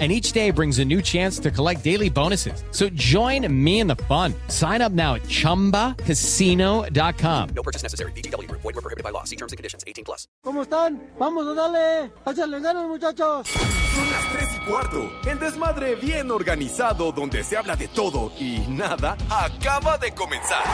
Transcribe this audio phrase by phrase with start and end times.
[0.00, 2.64] and each day brings a new chance to collect daily bonuses.
[2.72, 4.34] So join me in the fun.
[4.48, 7.48] Sign up now at ChumbaCasino.com.
[7.54, 8.10] No purchase necessary.
[8.12, 8.50] BGW.
[8.50, 9.22] Void were prohibited by law.
[9.22, 9.84] See terms and conditions.
[9.86, 10.26] 18 plus.
[10.42, 11.00] ¿Cómo están?
[11.18, 12.10] Vamos a darle.
[12.26, 13.46] Échale ganas, muchachos.
[13.46, 15.12] Son las 3 y cuarto.
[15.30, 20.64] El desmadre bien organizado donde se habla de todo y nada acaba de comenzar.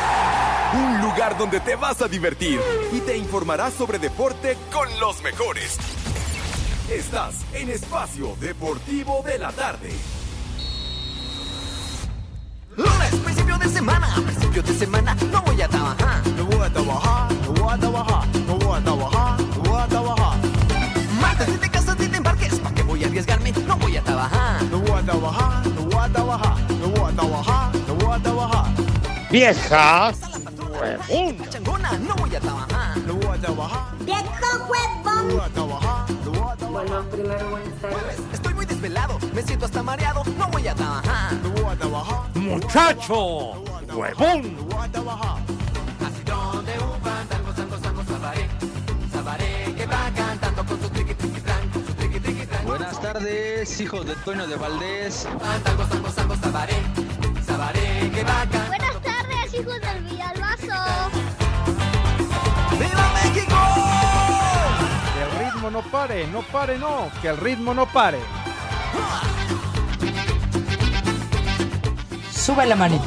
[0.73, 2.59] Un lugar donde te vas a divertir
[2.93, 5.79] y te informarás sobre deporte con los mejores.
[6.91, 9.91] Estás en Espacio Deportivo de la Tarde.
[12.77, 16.27] Lunes, principio de semana, principio de semana, no voy a trabajar.
[16.37, 19.87] No voy a trabajar, no voy a trabajar, no voy a trabajar, no voy a
[19.87, 20.39] trabajar.
[21.21, 23.53] Martes, si te casas, si te embarques, ¿pa' qué voy a arriesgarme?
[23.53, 24.63] No voy a trabajar.
[24.65, 28.19] No voy a trabajar, no voy a trabajar, no voy a trabajar, no voy a
[28.19, 28.67] trabajar.
[29.31, 30.30] Vieja.
[30.81, 31.51] Huevón.
[31.51, 32.97] Changona, no voy a trabajar.
[33.07, 35.29] No voy a trabajar, ¡Viejo no huevón!
[35.29, 36.71] voy a trabajar, no voy a trabajar.
[36.71, 38.21] Bueno, primero buenas tardes.
[38.33, 41.33] Estoy muy desvelado, me siento hasta mareado, no voy a trabajar.
[41.35, 43.63] No voy a trabajar, Muchacho.
[43.93, 44.57] Huevón.
[44.57, 45.37] no voy a trabajar.
[46.07, 48.49] Así donde un fandango, sango, sango, sabaré.
[49.13, 52.65] Sabaré que va cantando con su triqui, triqui, tran, con su triqui, triqui, tran.
[52.65, 55.29] Buenas tardes, hijos de Toño de Valdés.
[55.39, 56.77] Fandango, sango, sango, sabaré.
[57.47, 58.69] Sabaré que va cantando.
[58.69, 60.20] Buenas tardes, hijos del.
[65.71, 68.19] No pare, no pare, no, que el ritmo no pare.
[72.33, 73.05] Sube la manito.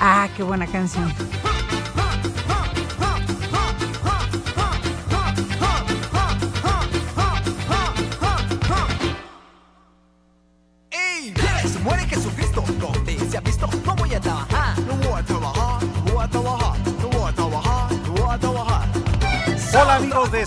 [0.00, 1.12] Ah, qué buena canción.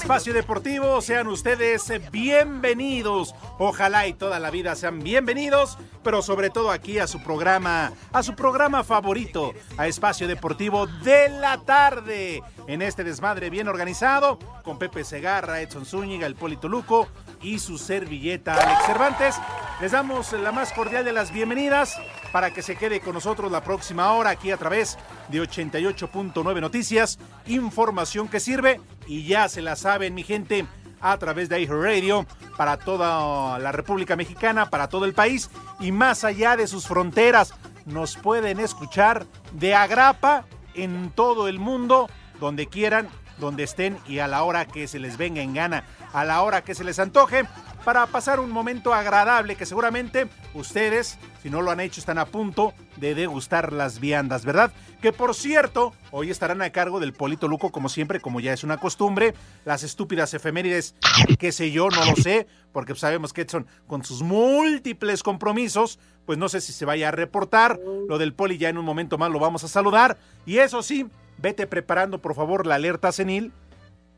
[0.08, 3.36] Espacio Deportivo, sean ustedes bienvenidos.
[3.60, 8.24] Ojalá y toda la vida sean bienvenidos, pero sobre todo aquí a su programa, a
[8.24, 12.42] su programa favorito, a Espacio Deportivo de la tarde.
[12.68, 17.10] En este desmadre bien organizado, con Pepe Segarra, Edson Zúñiga, el Polito Luco
[17.42, 19.36] y su servilleta Alex Cervantes.
[19.82, 22.00] Les damos la más cordial de las bienvenidas
[22.32, 24.98] para que se quede con nosotros la próxima hora aquí a través
[25.30, 30.66] de 88.9 Noticias, información que sirve y ya se la saben mi gente
[31.00, 32.26] a través de Radio
[32.58, 35.50] para toda la República Mexicana, para todo el país
[35.80, 37.54] y más allá de sus fronteras.
[37.86, 42.10] Nos pueden escuchar de agrapa en todo el mundo,
[42.40, 43.08] donde quieran,
[43.38, 45.84] donde estén y a la hora que se les venga en gana,
[46.14, 47.46] a la hora que se les antoje,
[47.88, 52.26] para pasar un momento agradable que seguramente ustedes, si no lo han hecho, están a
[52.26, 54.74] punto de degustar las viandas, ¿verdad?
[55.02, 58.66] Que por cierto, hoy estarán a cargo del Polito Luco, como siempre, como ya es
[58.66, 60.96] una costumbre, las estúpidas efemérides,
[61.40, 66.38] qué sé yo, no lo sé, porque sabemos que Edson, con sus múltiples compromisos, pues
[66.38, 69.32] no sé si se vaya a reportar, lo del Poli ya en un momento más
[69.32, 73.54] lo vamos a saludar, y eso sí, vete preparando por favor la alerta senil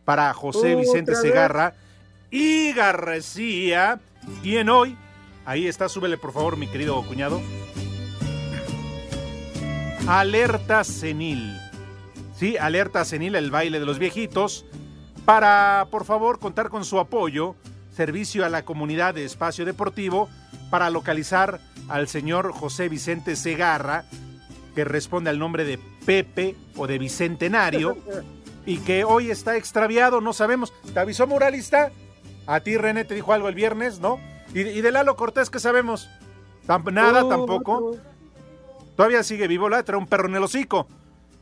[0.05, 1.13] para José Vicente.
[1.13, 1.75] Segarra
[2.31, 3.99] y García,
[4.41, 4.95] quien hoy,
[5.45, 7.41] ahí está, súbele por favor mi querido cuñado,
[10.07, 11.57] alerta senil.
[12.35, 14.65] Sí, alerta senil, el baile de los viejitos,
[15.25, 17.55] para por favor contar con su apoyo,
[17.95, 20.29] servicio a la comunidad de espacio deportivo,
[20.69, 24.05] para localizar al señor José Vicente Segarra,
[24.75, 27.97] que responde al nombre de Pepe o de Bicentenario,
[28.65, 30.71] y que hoy está extraviado, no sabemos.
[30.93, 31.91] ¿Te avisó Muralista?
[32.49, 34.19] A ti, René, te dijo algo el viernes, ¿no?
[34.53, 36.09] ¿Y, y de Lalo Cortés qué sabemos?
[36.65, 37.95] Tam- nada Uh, tampoco.
[38.95, 40.87] Todavía sigue vivo, la trae un perro en el hocico.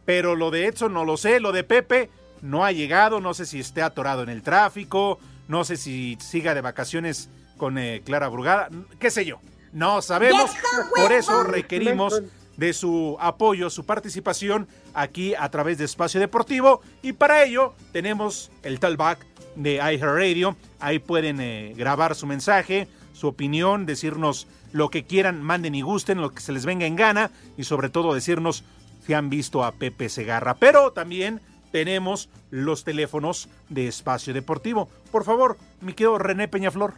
[0.06, 2.10] Pero lo de Edson no lo sé, lo de Pepe
[2.42, 5.18] no ha llegado, no sé si esté atorado en el tráfico,
[5.48, 9.40] no sé si siga de vacaciones con eh, Clara Brugada, qué sé yo.
[9.74, 10.52] No sabemos,
[10.96, 12.22] por eso requerimos
[12.58, 18.52] de su apoyo, su participación aquí a través de Espacio Deportivo y para ello tenemos
[18.64, 19.26] el talkback
[19.58, 20.56] de iHeartRadio.
[20.80, 26.22] Ahí pueden eh, grabar su mensaje, su opinión, decirnos lo que quieran, manden y gusten,
[26.22, 28.64] lo que se les venga en gana y sobre todo decirnos
[29.06, 30.56] si han visto a Pepe Segarra.
[30.56, 34.90] Pero también tenemos los teléfonos de Espacio Deportivo.
[35.12, 36.94] Por favor, mi querido René Peñaflor.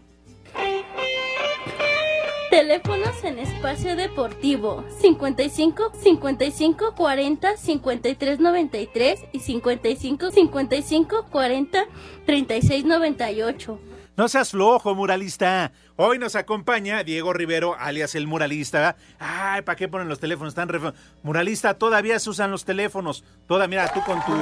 [2.60, 11.86] Teléfonos en espacio deportivo 55 55 40 53 93 y 55 55 40
[12.26, 13.80] 36 98.
[14.18, 15.72] No seas flojo, muralista.
[15.96, 18.98] Hoy nos acompaña Diego Rivero, alias el muralista.
[19.20, 20.82] Ay, ¿para qué ponen los teléfonos tan re...
[21.24, 23.24] Muralista, todavía se usan los teléfonos.
[23.48, 24.34] Toda, mira, tú con tu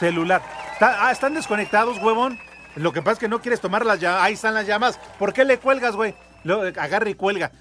[0.00, 0.42] celular.
[0.80, 2.36] Ah, ¿están desconectados, huevón?
[2.74, 4.24] Lo que pasa es que no quieres tomar las llamadas.
[4.24, 4.98] Ahí están las llamas.
[5.20, 6.16] ¿Por qué le cuelgas, güey?
[6.76, 7.52] Agarra y cuelga.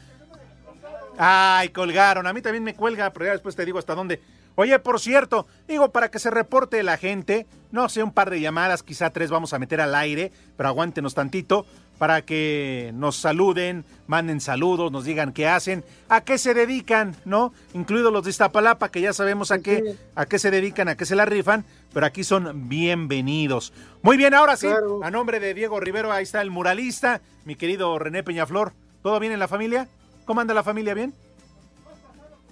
[1.18, 2.28] Ay, colgaron.
[2.28, 4.22] A mí también me cuelga, pero ya después te digo hasta dónde.
[4.56, 8.42] Oye, por cierto, digo, para que se reporte la gente, no sé, un par de
[8.42, 13.86] llamadas, quizá tres vamos a meter al aire, pero aguántenos tantito para que nos saluden,
[14.06, 17.54] manden saludos, nos digan qué hacen, a qué se dedican, ¿no?
[17.74, 21.06] Incluidos los de Iztapalapa, que ya sabemos a qué, a qué se dedican, a qué
[21.06, 23.74] se la rifan, pero aquí son bienvenidos.
[24.04, 24.68] Muy bien, ahora sí,
[25.04, 28.74] a nombre de Diego Rivero, ahí está el muralista, mi querido René Peñaflor.
[29.02, 29.88] ¿Todo bien en la familia?
[30.26, 30.94] ¿Cómo anda la familia?
[30.94, 31.14] ¿Bien?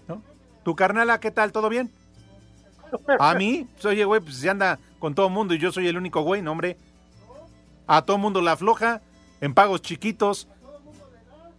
[0.08, 0.22] ¿No?
[0.64, 1.52] ¿Tu carnala qué tal?
[1.52, 1.92] ¿Todo bien?
[3.20, 5.98] A mí, pues, oye, güey, pues se anda con todo mundo y yo soy el
[5.98, 6.78] único güey, no, hombre.
[7.88, 9.02] A todo mundo la afloja,
[9.42, 10.48] en pagos chiquitos.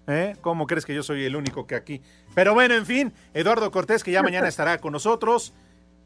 [0.08, 0.37] ¿Eh?
[0.40, 2.00] ¿Cómo crees que yo soy el único que aquí?
[2.34, 5.52] Pero bueno, en fin, Eduardo Cortés, que ya mañana estará con nosotros.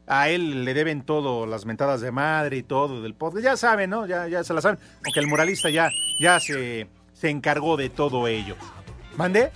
[0.07, 3.43] A él le deben todo, las mentadas de madre y todo del podcast.
[3.43, 4.07] Ya saben, ¿no?
[4.07, 4.79] Ya, ya se la saben.
[5.05, 8.55] Aunque el muralista ya, ya se, se encargó de todo ello.
[9.15, 9.51] ¿Mande?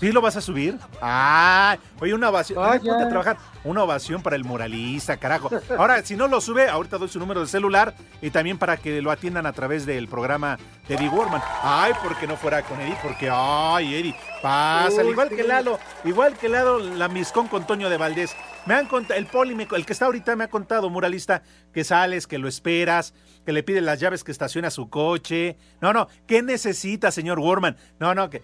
[0.00, 0.78] ¿Sí lo vas a subir?
[1.00, 2.58] Ah, oye, una ovación.
[2.62, 3.36] Ay, ponte a trabajar.
[3.64, 5.50] Una ovación para el muralista, carajo.
[5.78, 9.00] Ahora, si no lo sube, ahorita doy su número de celular y también para que
[9.00, 10.58] lo atiendan a través del programa
[10.88, 11.40] de Eddie Warman.
[11.62, 15.04] Ay, porque no fuera con Eddie, porque, ay, Eddie, pásale.
[15.04, 15.36] Uy, Igual sí.
[15.36, 18.36] que Lalo, igual que Lalo, la miscón con Toño de Valdés.
[18.66, 21.42] Me han contado, el poli, me- el que está ahorita me ha contado, muralista,
[21.72, 23.12] que sales, que lo esperas,
[23.44, 25.58] que le pides las llaves que estaciona su coche.
[25.82, 27.76] No, no, ¿qué necesita, señor Warman?
[28.00, 28.42] No, no, que,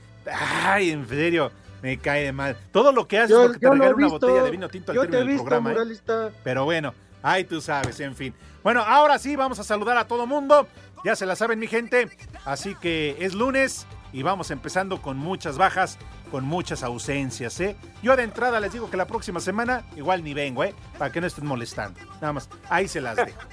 [0.64, 1.50] ay, en serio,
[1.82, 2.56] me cae de mal.
[2.72, 4.18] Todo lo que haces Yo- porque te regalo una visto.
[4.26, 5.72] botella de vino tinto al Yo término del visto, programa.
[5.72, 6.30] ¿eh?
[6.44, 8.34] Pero bueno, ahí tú sabes, en fin.
[8.62, 10.68] Bueno, ahora sí, vamos a saludar a todo mundo.
[11.04, 12.10] Ya se la saben, mi gente.
[12.44, 15.96] Así que es lunes y vamos empezando con muchas bajas,
[16.30, 17.74] con muchas ausencias, ¿eh?
[18.02, 20.74] Yo de entrada les digo que la próxima semana igual ni vengo, ¿eh?
[20.98, 21.98] Para que no estén molestando.
[22.20, 23.38] Nada más, ahí se las dejo.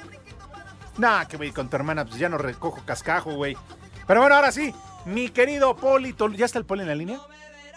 [0.97, 3.55] Nah, que voy con tu hermana, pues ya no recojo cascajo, güey.
[4.07, 4.73] Pero bueno, ahora sí,
[5.07, 7.19] mi querido Polito, ¿ya está el Poli en la línea?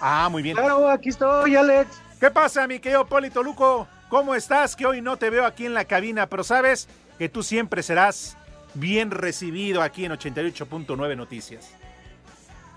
[0.01, 0.57] Ah, muy bien.
[0.57, 2.01] Claro, aquí estoy, Alex.
[2.19, 3.87] ¿Qué pasa, mi querido Polito Luco?
[4.09, 4.75] ¿Cómo estás?
[4.75, 6.89] Que hoy no te veo aquí en la cabina, pero sabes
[7.19, 8.37] que tú siempre serás
[8.75, 11.73] bien recibido aquí en 88.9 Noticias.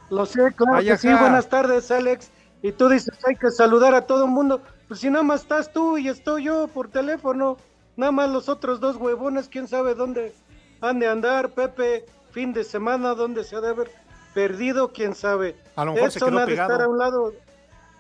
[0.10, 1.08] Lo sé, claro Ay, que sí.
[1.08, 2.30] Buenas tardes, Alex.
[2.62, 4.62] Y tú dices, hay que saludar a todo el mundo.
[4.88, 7.58] Pues si nada más estás tú y estoy yo por teléfono.
[7.96, 10.34] Nada más los otros dos huevones, quién sabe dónde
[10.82, 11.50] han de andar.
[11.52, 13.92] Pepe, fin de semana, dónde se ha de haber
[14.34, 15.56] perdido, quién sabe.
[15.76, 16.72] A lo mejor se quedó ha de pegado.
[16.72, 17.34] estar a un lado.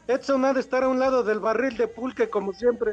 [0.07, 2.91] Edson ha de estar a un lado del barril de pulque, como siempre.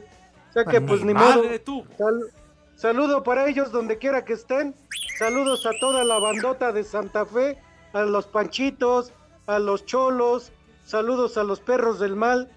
[0.51, 1.61] O sea que, pues ni madre modo.
[1.61, 1.85] tú.
[1.99, 2.31] Sal-
[2.77, 4.75] saludo para ellos donde quiera que estén.
[5.19, 7.59] Saludos a toda la bandota de Santa Fe,
[7.93, 9.13] a los Panchitos,
[9.47, 10.53] a los Cholos.
[10.85, 12.49] Saludos a los perros del mal.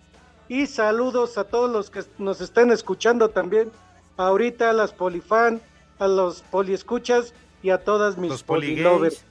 [0.49, 3.71] Y saludos a todos los que nos estén escuchando también.
[4.17, 5.61] Ahorita a las polifan,
[5.99, 7.33] a los poliescuchas
[7.63, 8.77] y a todas mis Los poligays.
[8.83, 9.25] polilovers.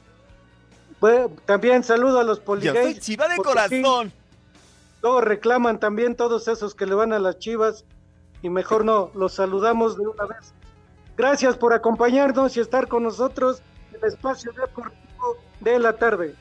[1.03, 2.95] Bueno, también saludo a los poligays.
[2.95, 4.13] soy chiva de porque sí, corazón.
[5.03, 7.85] Luego reclaman también todos esos que le van a las chivas
[8.41, 10.55] y mejor no, los saludamos de una vez.
[11.17, 16.37] Gracias por acompañarnos y estar con nosotros en el espacio deportivo de la tarde.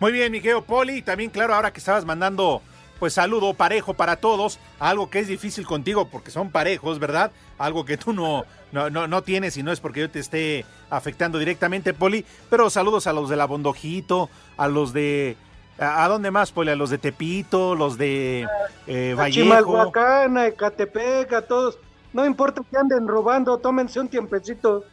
[0.00, 1.00] Muy bien, mi querido Poli.
[1.00, 2.62] También, claro, ahora que estabas mandando,
[2.98, 7.30] pues saludo parejo para todos, algo que es difícil contigo porque son parejos, ¿verdad?
[7.58, 8.44] Algo que tú no,
[8.74, 12.26] no, no, no tienes y no es porque yo te esté afectando directamente, Poli.
[12.50, 15.36] Pero saludos a los de la Bondojito, a los de...
[15.78, 16.72] ¿A, a dónde más, Poli?
[16.72, 18.48] A los de Tepito, los de
[18.88, 19.44] eh, Vallejo.
[19.44, 21.78] Chimalhuacán, a Ecatepec, a todos.
[22.12, 24.84] No importa que anden robando, tómense un tiempecito.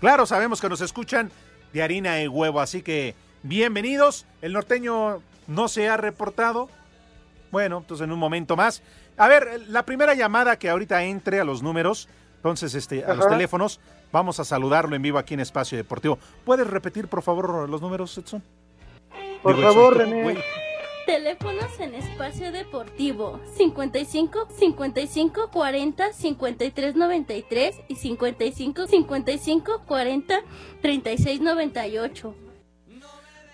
[0.00, 1.32] Claro, sabemos que nos escuchan
[1.72, 4.24] de harina y huevo, así que bienvenidos.
[4.40, 6.68] El norteño no se ha reportado.
[7.50, 8.82] Bueno, entonces en un momento más.
[9.16, 12.08] A ver, la primera llamada que ahorita entre a los números,
[12.46, 13.80] entonces este, a los teléfonos,
[14.12, 16.16] vamos a saludarlo en vivo aquí en Espacio Deportivo.
[16.44, 18.40] ¿Puedes repetir, por favor, los números, Edson?
[19.42, 20.44] Por Digo, favor, Edson, René.
[21.06, 30.40] Teléfonos en espacio deportivo 55 55 40 53 93 y 55 55 40
[30.82, 32.34] 36 98.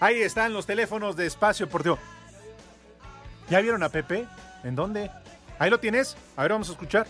[0.00, 1.99] Ahí están los teléfonos de Espacio Deportivo.
[3.49, 4.26] ¿Ya vieron a Pepe?
[4.64, 5.11] ¿En dónde?
[5.58, 6.14] Ahí lo tienes.
[6.37, 7.06] A ver, vamos a escuchar.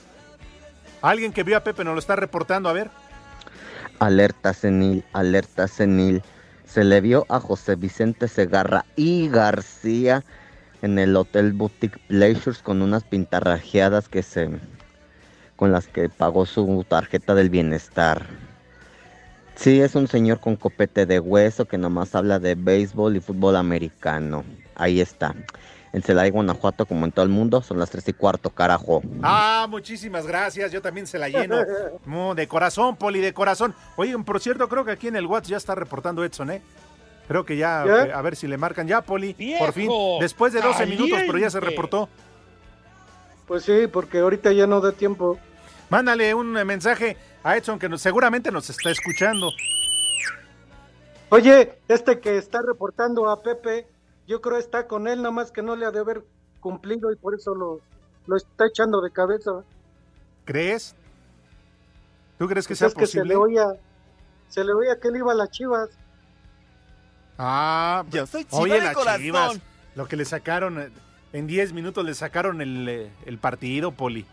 [1.02, 2.90] Alguien que vio a Pepe nos lo está reportando, a ver.
[3.99, 6.23] Alerta senil, alerta senil.
[6.64, 10.25] se le vio a José Vicente Segarra y García
[10.80, 14.49] en el Hotel Boutique Pleasures con unas pintarrajeadas que se
[15.56, 18.26] con las que pagó su tarjeta del bienestar.
[19.54, 23.56] Sí, es un señor con copete de hueso que nomás habla de béisbol y fútbol
[23.56, 24.44] americano.
[24.75, 25.35] Ahí está.
[25.92, 29.02] En Celaya, Guanajuato, como en todo el mundo, son las tres y cuarto, carajo.
[29.22, 30.72] Ah, muchísimas gracias.
[30.72, 31.56] Yo también se la lleno.
[32.06, 33.75] No, de corazón, Poli, de corazón.
[33.96, 36.62] Oye, por cierto, creo que aquí en el WhatsApp ya está reportando Edson, ¿eh?
[37.28, 38.02] Creo que ya, ¿Ya?
[38.06, 39.34] eh, a ver si le marcan ya, Poli.
[39.34, 39.64] ¡Viejo!
[39.64, 42.08] Por fin, después de 12 minutos, pero ya se reportó.
[43.46, 45.38] Pues sí, porque ahorita ya no da tiempo.
[45.90, 49.50] Mándale un eh, mensaje a Edson que nos- seguramente nos está escuchando.
[51.28, 53.87] Oye, este que está reportando a Pepe,
[54.26, 56.24] yo creo está con él, nomás que no le ha de haber
[56.60, 57.80] cumplido y por eso lo,
[58.26, 59.64] lo está echando de cabeza.
[60.44, 60.94] ¿Crees?
[62.38, 63.28] ¿Tú crees que Pues sea es que se posible?
[63.28, 63.66] le oía,
[64.48, 65.90] se le oía que él iba a las chivas.
[67.38, 69.20] Ah, Yo soy chiva oye, de las corazón.
[69.22, 69.60] chivas.
[69.94, 70.90] Lo que le sacaron, eh,
[71.32, 74.26] en 10 minutos le sacaron el, eh, el partido, Poli.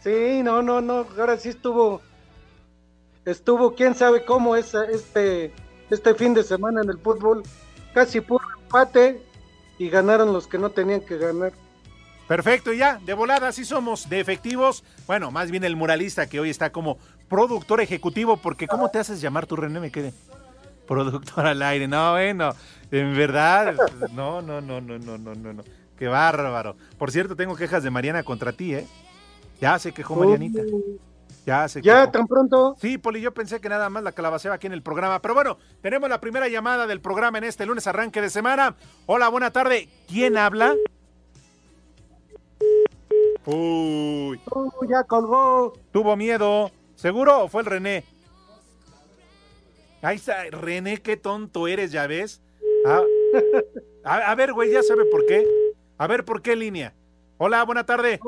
[0.00, 2.00] Sí, no, no, no, ahora sí estuvo,
[3.24, 5.52] estuvo, quién sabe cómo es este,
[5.90, 7.42] este fin de semana en el fútbol,
[7.92, 9.22] casi puro empate
[9.78, 11.52] y ganaron los que no tenían que ganar.
[12.28, 14.84] Perfecto, y ya, de volada, así somos, de efectivos.
[15.06, 16.96] Bueno, más bien el muralista que hoy está como
[17.28, 19.80] productor ejecutivo, porque ¿cómo te haces llamar tu René?
[19.80, 20.12] Me quede.
[20.86, 22.54] Productor al aire, no, bueno,
[22.90, 23.74] en verdad,
[24.12, 25.64] no, no, no, no, no, no, no, no.
[25.98, 26.76] Qué bárbaro.
[26.98, 28.86] Por cierto, tengo quejas de Mariana contra ti, ¿eh?
[29.60, 30.62] Ya se quejó Marianita.
[31.50, 32.76] Ya se Ya, tan pronto.
[32.78, 35.20] Sí, Poli, yo pensé que nada más la calabaceaba aquí en el programa.
[35.20, 38.76] Pero bueno, tenemos la primera llamada del programa en este lunes arranque de semana.
[39.06, 39.88] Hola, buena tarde.
[40.06, 40.76] ¿Quién habla?
[43.46, 44.40] Uy.
[44.48, 45.72] Uh, ya colgó.
[45.90, 46.70] ¿Tuvo miedo?
[46.94, 48.04] ¿Seguro o fue el René?
[50.02, 52.40] Ahí está, René, qué tonto eres, ya ves.
[52.86, 53.02] Ah,
[54.04, 55.44] a, a ver, güey, ya sabe por qué.
[55.98, 56.94] A ver, ¿por qué línea?
[57.38, 58.20] Hola, buena tarde.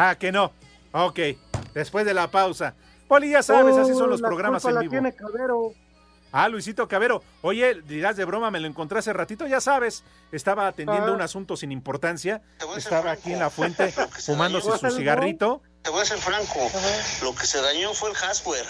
[0.00, 0.52] Ah, que no.
[0.92, 1.18] Ok,
[1.74, 2.74] después de la pausa.
[3.08, 4.90] Poli, ya sabes, así son los Oh, la programas culpa en la vivo.
[4.92, 5.72] tiene Cabero.
[6.30, 7.22] Ah, Luisito Cabero.
[7.40, 10.04] Oye, dirás de broma, me lo encontré hace ratito, ya sabes.
[10.30, 11.14] Estaba atendiendo Ah.
[11.14, 12.42] un asunto sin importancia.
[12.76, 13.90] Estaba aquí en la fuente
[14.26, 15.62] fumándose su cigarrito.
[15.82, 16.60] Te voy a ser franco,
[17.22, 18.66] lo que se dañó fue el hardware.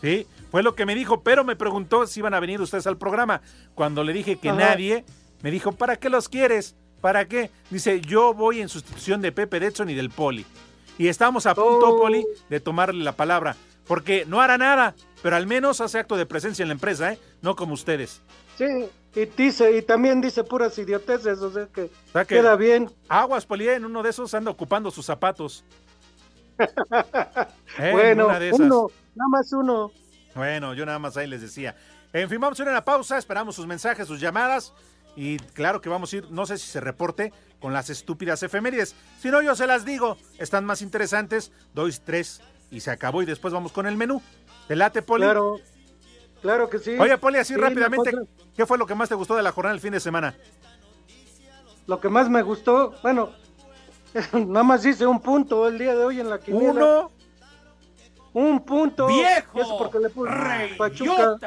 [0.00, 2.96] Sí, fue lo que me dijo, pero me preguntó si iban a venir ustedes al
[2.98, 3.42] programa.
[3.74, 4.58] Cuando le dije que Ajá.
[4.58, 5.04] nadie,
[5.42, 6.74] me dijo, ¿para qué los quieres?
[7.00, 7.50] ¿Para qué?
[7.70, 10.44] Dice, yo voy en sustitución de Pepe Detson y del Poli.
[10.98, 11.98] Y estamos a punto, Oh.
[11.98, 13.56] Poli, de tomarle la palabra.
[13.86, 17.18] Porque no hará nada, pero al menos hace acto de presencia en la empresa, ¿eh?
[17.40, 18.20] No como ustedes.
[18.58, 18.64] Sí,
[19.14, 22.90] y dice, y también dice puras idioteces, o sea que, O sea que- queda bien.
[23.08, 23.74] Aguas, Poli, ¿eh?
[23.76, 25.64] en uno de esos anda ocupando sus zapatos.
[26.58, 26.66] Eh,
[27.78, 29.92] en bueno, uno, nada más uno.
[30.34, 31.76] Bueno, yo nada más ahí les decía.
[32.12, 34.72] En fin, vamos a ir a una pausa, esperamos sus mensajes, sus llamadas.
[35.20, 38.94] Y claro que vamos a ir, no sé si se reporte con las estúpidas efemérides.
[39.18, 41.50] Si no, yo se las digo, están más interesantes.
[41.74, 43.20] Doy tres y se acabó.
[43.20, 44.22] Y después vamos con el menú.
[44.68, 45.24] ¿Te late, Poli?
[45.24, 45.58] Claro,
[46.40, 46.96] claro que sí.
[46.96, 48.12] Oye, Poli, así Sí, rápidamente,
[48.54, 50.36] ¿qué fue lo que más te gustó de la jornada del fin de semana?
[51.88, 53.32] Lo que más me gustó, bueno,
[54.32, 56.70] nada más hice un punto el día de hoy en la quiniela.
[56.70, 57.10] ¿Uno?
[58.34, 59.08] Un punto.
[59.08, 59.60] ¡Viejo!
[59.60, 60.30] Eso porque le puse
[60.78, 61.38] Pachuca.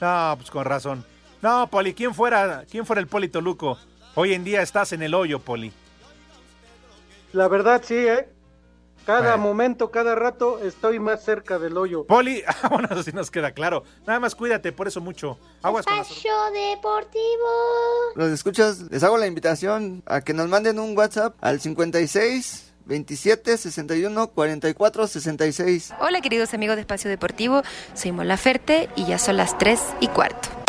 [0.00, 1.04] No, pues con razón.
[1.44, 3.76] No, Poli, ¿quién fuera, quién fuera el Poli Toluco?
[4.14, 5.74] Hoy en día estás en el hoyo, Poli.
[7.34, 8.30] La verdad sí, ¿eh?
[9.04, 9.42] Cada Bueno.
[9.42, 12.06] momento, cada rato estoy más cerca del hoyo.
[12.06, 13.84] Poli, ah, bueno, así nos queda claro.
[14.06, 15.38] Nada más cuídate, por eso mucho.
[15.60, 17.50] Aguas con las Espacio Deportivo.
[18.14, 23.58] Los escuchas, les hago la invitación a que nos manden un WhatsApp al 56 27
[23.58, 25.92] 61 44 66.
[26.00, 27.60] Hola queridos amigos de Espacio Deportivo,
[27.92, 30.63] soy Mola Ferte y ya son las 3 y cuarto.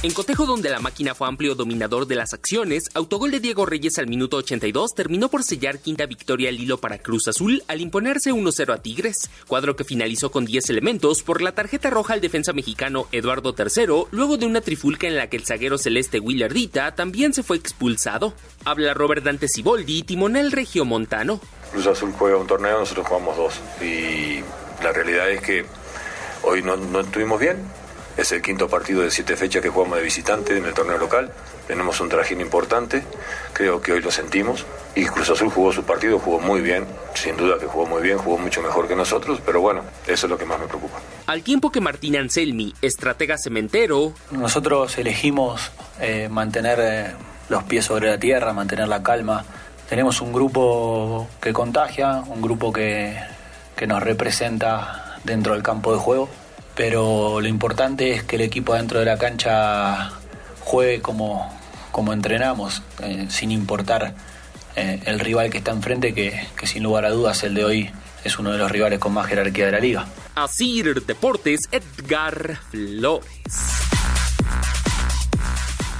[0.00, 3.98] En cotejo donde la máquina fue amplio dominador de las acciones, autogol de Diego Reyes
[3.98, 8.32] al minuto 82 terminó por sellar quinta victoria al hilo para Cruz Azul al imponerse
[8.32, 12.52] 1-0 a Tigres, cuadro que finalizó con 10 elementos por la tarjeta roja al defensa
[12.52, 17.34] mexicano Eduardo III, luego de una trifulca en la que el zaguero celeste Willardita también
[17.34, 18.34] se fue expulsado.
[18.64, 21.40] Habla Robert Dante Siboldi, timonel regiomontano.
[21.72, 23.54] Cruz Azul juega un torneo, nosotros jugamos dos.
[23.82, 24.44] Y
[24.80, 25.66] la realidad es que
[26.44, 27.77] hoy no, no estuvimos bien.
[28.18, 31.30] Es el quinto partido de siete fechas que jugamos de visitante en el torneo local.
[31.68, 33.04] Tenemos un trajín importante,
[33.52, 34.66] creo que hoy lo sentimos.
[34.96, 36.84] Y Cruz Azul jugó su partido, jugó muy bien,
[37.14, 40.30] sin duda que jugó muy bien, jugó mucho mejor que nosotros, pero bueno, eso es
[40.30, 40.98] lo que más me preocupa.
[41.26, 45.70] Al tiempo que Martín Anselmi, estratega cementero, Nosotros elegimos
[46.00, 47.12] eh, mantener eh,
[47.48, 49.44] los pies sobre la tierra, mantener la calma.
[49.88, 53.16] Tenemos un grupo que contagia, un grupo que,
[53.76, 56.28] que nos representa dentro del campo de juego,
[56.78, 60.12] pero lo importante es que el equipo dentro de la cancha
[60.60, 61.52] juegue como,
[61.90, 64.14] como entrenamos, eh, sin importar
[64.76, 67.90] eh, el rival que está enfrente, que, que sin lugar a dudas el de hoy
[68.22, 70.06] es uno de los rivales con más jerarquía de la liga.
[70.36, 73.87] Asir Deportes, Edgar Flores.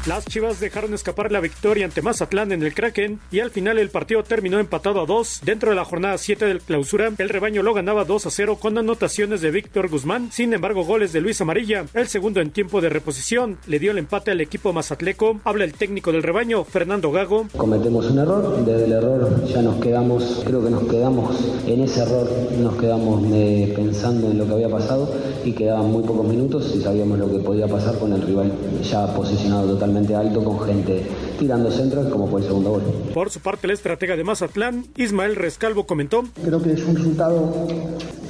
[0.08, 3.90] Las Chivas dejaron escapar la victoria ante Mazatlán en el Kraken y al final el
[3.90, 5.42] partido terminó empatado a 2.
[5.44, 8.78] Dentro de la jornada 7 del clausura, el rebaño lo ganaba 2 a 0 con
[8.78, 10.32] anotaciones de Víctor Guzmán.
[10.32, 11.84] Sin embargo, goles de Luis Amarilla.
[11.92, 15.42] El segundo en tiempo de reposición le dio el empate al equipo mazatleco.
[15.44, 17.46] Habla el técnico del rebaño, Fernando Gago.
[17.54, 22.00] Cometemos un error, desde el error ya nos quedamos, creo que nos quedamos en ese
[22.00, 22.26] error,
[22.58, 26.80] nos quedamos eh, pensando en lo que había pasado y quedaban muy pocos minutos y
[26.80, 28.50] sabíamos lo que podía pasar con el rival
[28.82, 31.06] ya posicionado totalmente alto con gente
[31.38, 32.82] tirando centros como fue el segundo gol.
[33.14, 36.24] Por su parte, el estratega de Mazatlán, Ismael Rescalvo, comentó.
[36.42, 37.66] Creo que es un resultado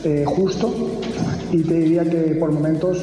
[0.05, 0.75] eh, justo
[1.53, 2.99] y te diría que por momentos,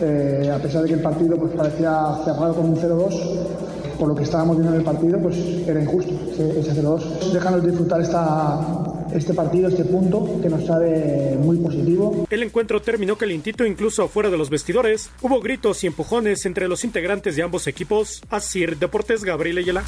[0.00, 4.14] eh, a pesar de que el partido pues, parecía cerrado con un 0-2, por lo
[4.14, 5.36] que estábamos viendo en el partido, pues
[5.66, 7.32] era injusto ese, ese 0-2.
[7.32, 12.26] Déjanos disfrutar esta, este partido, este punto, que nos sabe muy positivo.
[12.30, 15.10] El encuentro terminó calientito incluso fuera de los vestidores.
[15.22, 18.22] Hubo gritos y empujones entre los integrantes de ambos equipos.
[18.30, 19.84] Asir Deportes Gabriel Ayala.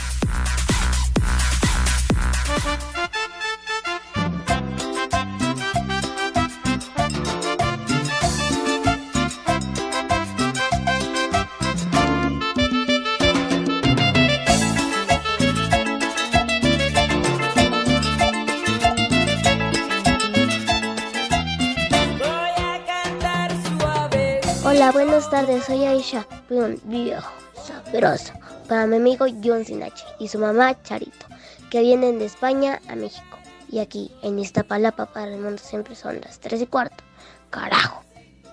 [25.36, 27.30] Tardes, soy Aisha, un viejo
[27.62, 28.32] sabroso,
[28.68, 31.26] para mi amigo John Sinache y su mamá Charito,
[31.68, 33.36] que vienen de España a México.
[33.70, 37.04] Y aquí, en Iztapalapa, para el mundo siempre son las 3 y cuarto.
[37.50, 38.02] Carajo.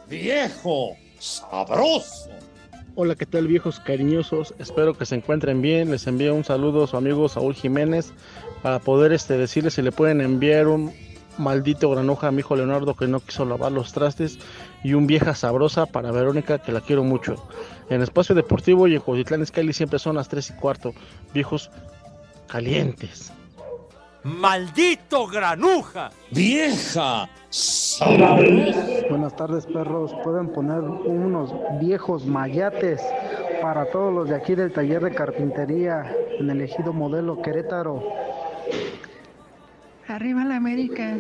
[0.10, 2.30] Viejo sabroso.
[2.96, 4.54] Hola, ¿qué tal viejos cariñosos?
[4.60, 5.90] Espero que se encuentren bien.
[5.90, 8.12] Les envío un saludo a su amigo Saúl Jiménez
[8.62, 10.94] para poder este, decirles si le pueden enviar un
[11.38, 14.38] maldito granuja a mi hijo Leonardo que no quiso lavar los trastes
[14.84, 17.36] y un vieja sabrosa para Verónica que la quiero mucho.
[17.90, 20.94] En Espacio Deportivo y en Cuautitlán Skyly siempre son las 3 y cuarto.
[21.34, 21.72] Viejos
[22.48, 23.32] calientes.
[24.24, 26.10] ¡Maldito granuja!
[26.32, 27.28] ¡Vieja!
[29.10, 30.14] Buenas tardes, perros.
[30.24, 33.02] Pueden poner unos viejos mayates
[33.62, 38.02] para todos los de aquí del taller de carpintería en el ejido modelo Querétaro.
[40.08, 41.18] Arriba la América.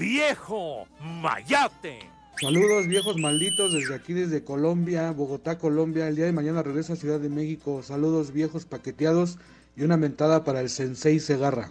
[0.00, 0.88] ¡Viejo
[1.20, 1.98] mayate!
[2.40, 6.08] Saludos viejos malditos desde aquí, desde Colombia, Bogotá, Colombia.
[6.08, 7.82] El día de mañana regreso a Ciudad de México.
[7.82, 9.36] Saludos viejos paqueteados
[9.76, 11.70] y una mentada para el Sensei Segarra.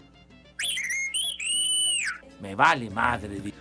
[2.39, 3.51] Me vale madre.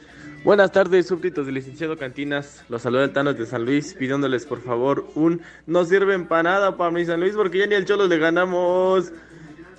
[0.45, 2.63] Buenas tardes, súbditos del licenciado Cantinas.
[2.69, 6.91] Los saluda el Thanos de San Luis, pidiéndoles por favor un no sirve empanada para
[6.91, 9.13] mi San Luis porque ya ni al Cholo le ganamos.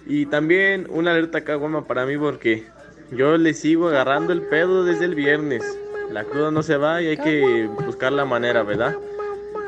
[0.08, 2.66] Y también una alerta caguama para mí porque
[3.12, 5.64] yo le sigo agarrando el pedo desde el viernes.
[6.12, 8.96] La cruda no se va y hay que buscar la manera, ¿verdad?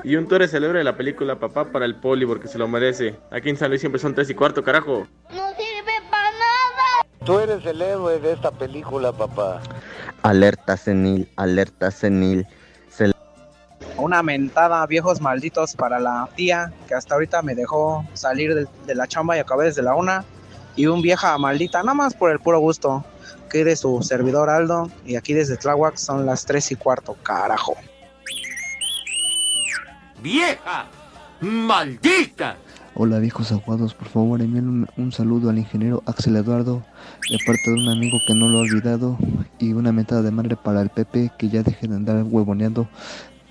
[0.03, 3.15] Y un Torre celebre la película Papá para el Poli porque se lo merece.
[3.29, 5.07] Aquí en San Luis siempre son tres y cuarto, carajo.
[5.29, 7.05] No sirve para nada.
[7.23, 9.61] Tú eres el héroe de esta película, papá.
[10.23, 12.47] Alerta senil, alerta senil.
[12.89, 13.11] Se-
[13.97, 18.95] Una mentada, viejos malditos, para la tía que hasta ahorita me dejó salir de, de
[18.95, 20.25] la chamba y acabé desde la una.
[20.75, 23.05] Y un vieja maldita, nada más por el puro gusto.
[23.51, 24.89] Que de su servidor Aldo.
[25.05, 27.75] Y aquí desde Tláhuac son las tres y cuarto, carajo.
[30.21, 30.87] ¡Vieja!
[31.41, 32.57] ¡Maldita!
[32.93, 36.83] Hola viejos aguados, por favor envíen un, un saludo al ingeniero Axel Eduardo
[37.29, 39.17] de parte de un amigo que no lo ha olvidado
[39.59, 42.89] y una mentada de madre para el Pepe que ya deje de andar huevoneando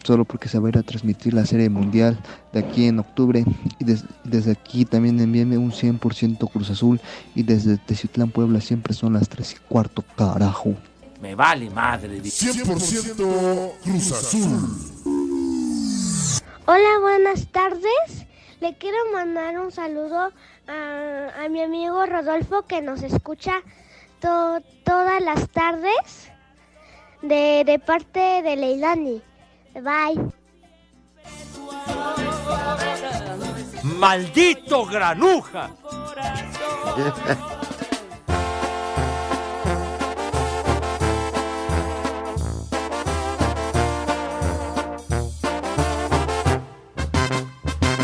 [0.03, 2.19] solo porque se va a ir a transmitir la serie mundial
[2.53, 3.45] de aquí en octubre
[3.79, 7.01] y des- desde aquí también envíenme un 100% Cruz Azul
[7.35, 10.75] y desde Teciutlán Puebla siempre son las 3 y cuarto carajo.
[11.21, 12.21] Me vale madre.
[12.23, 14.69] 100% Cruz Azul.
[16.67, 18.27] Hola, buenas tardes.
[18.61, 20.31] Le quiero mandar un saludo
[20.67, 23.61] a, a mi amigo Rodolfo que nos escucha
[24.21, 26.31] to- todas las tardes
[27.23, 29.23] de, de parte de Leilani.
[29.75, 30.33] Bye.
[33.83, 35.71] ¡Maldito granuja!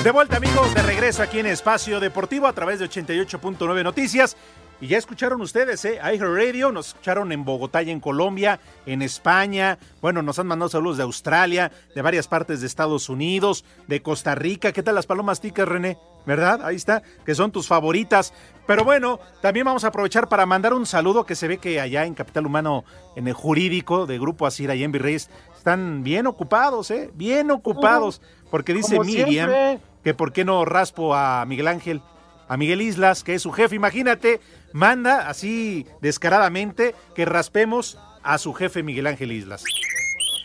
[0.02, 4.36] De vuelta amigos, de regreso aquí en Espacio Deportivo a través de 88.9 Noticias.
[4.80, 5.98] Y ya escucharon ustedes, ¿eh?
[6.18, 9.78] Radio, nos escucharon en Bogotá y en Colombia, en España.
[10.02, 14.34] Bueno, nos han mandado saludos de Australia, de varias partes de Estados Unidos, de Costa
[14.34, 14.72] Rica.
[14.72, 15.96] ¿Qué tal las palomas ticas, René?
[16.26, 16.60] ¿Verdad?
[16.62, 18.34] Ahí está, que son tus favoritas.
[18.66, 22.04] Pero bueno, también vamos a aprovechar para mandar un saludo que se ve que allá
[22.04, 22.84] en Capital Humano,
[23.14, 27.10] en el jurídico de Grupo Asira y en Virreyes, están bien ocupados, ¿eh?
[27.14, 28.20] Bien ocupados.
[28.50, 32.02] Porque dice Miriam que por qué no raspo a Miguel Ángel,
[32.48, 33.74] a Miguel Islas, que es su jefe.
[33.74, 34.40] Imagínate,
[34.76, 39.64] manda así descaradamente que raspemos a su jefe Miguel Ángel Islas.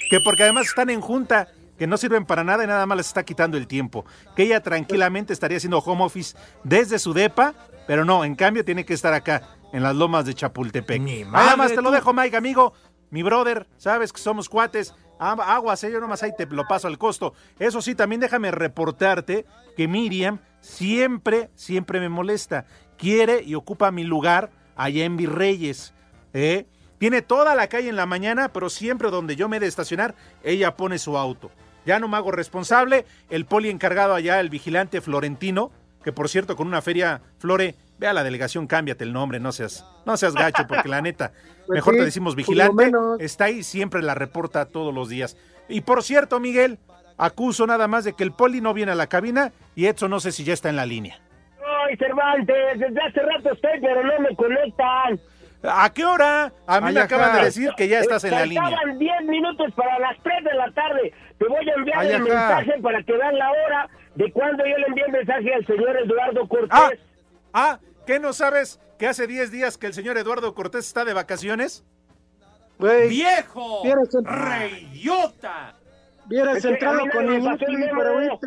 [0.09, 3.07] Que porque además están en junta, que no sirven para nada y nada más les
[3.07, 4.05] está quitando el tiempo.
[4.35, 7.53] Que ella tranquilamente estaría haciendo home office desde su depa,
[7.87, 11.01] pero no, en cambio tiene que estar acá, en las lomas de Chapultepec.
[11.27, 12.73] Nada más te lo dejo, Mike, amigo.
[13.09, 14.95] Mi brother, sabes que somos cuates.
[15.19, 17.33] Aguas, eh, yo nomás ahí te lo paso al costo.
[17.59, 22.65] Eso sí, también déjame reportarte que Miriam siempre, siempre me molesta.
[23.01, 25.91] Quiere y ocupa mi lugar allá en Virreyes.
[26.35, 26.67] ¿eh?
[26.99, 30.13] Tiene toda la calle en la mañana, pero siempre donde yo me he de estacionar,
[30.43, 31.49] ella pone su auto.
[31.83, 33.07] Ya no me hago responsable.
[33.31, 35.71] El poli encargado allá, el vigilante Florentino,
[36.03, 39.51] que por cierto, con una feria, Flore, ve a la delegación, cámbiate el nombre, no
[39.51, 41.33] seas, no seas gacho, porque la neta,
[41.65, 45.37] pues mejor te decimos vigilante, está ahí, siempre la reporta todos los días.
[45.69, 46.77] Y por cierto, Miguel,
[47.17, 50.19] acuso nada más de que el poli no viene a la cabina y Edson no
[50.19, 51.19] sé si ya está en la línea.
[51.97, 55.19] Cervantes, desde hace rato estoy, pero no me conectan.
[55.63, 56.51] ¿A qué hora?
[56.65, 58.63] A mí me acaban de decir que ya estás en la línea.
[58.63, 61.13] Estaban 10 minutos para las 3 de la tarde.
[61.37, 64.87] Te voy a enviar el mensaje para que vean la hora de cuando yo le
[64.87, 66.69] envié el mensaje al señor Eduardo Cortés.
[66.71, 66.89] Ah,
[67.53, 71.13] ah ¿qué no sabes que hace 10 días que el señor Eduardo Cortés está de
[71.13, 71.85] vacaciones?
[72.79, 73.83] ¡Viejo!
[74.23, 75.75] ¡Reyota!
[76.25, 78.39] Hubieras entrado con el para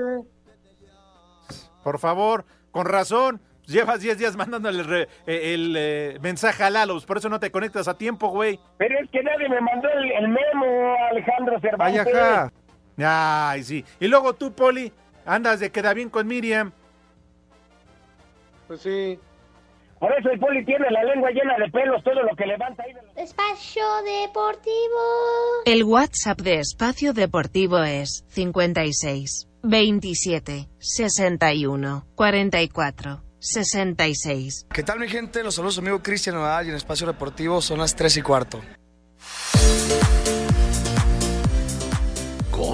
[1.82, 3.40] Por favor, con razón.
[3.66, 7.96] Llevas 10 días mandándole el, eh, mensaje a Lalos, por eso no te conectas a
[7.96, 8.58] tiempo, güey.
[8.76, 12.06] Pero es que nadie me mandó el, memo, Alejandro Cervantes.
[12.14, 12.50] Ay,
[13.02, 13.84] Ay, sí.
[14.00, 14.92] Y luego tú, Poli,
[15.24, 16.72] andas de queda bien con Miriam.
[18.66, 19.18] Pues sí.
[19.98, 22.92] Por eso el poli tiene la lengua llena de pelos, todo lo que levanta ahí.
[23.16, 25.00] Espacio Deportivo.
[25.64, 34.66] El WhatsApp de Espacio Deportivo es 56 27 61 44 66.
[34.72, 35.42] ¿Qué tal mi gente?
[35.42, 38.60] Los saludos amigo Cristian Nadal y en Espacio Deportivo son las 3 y cuarto.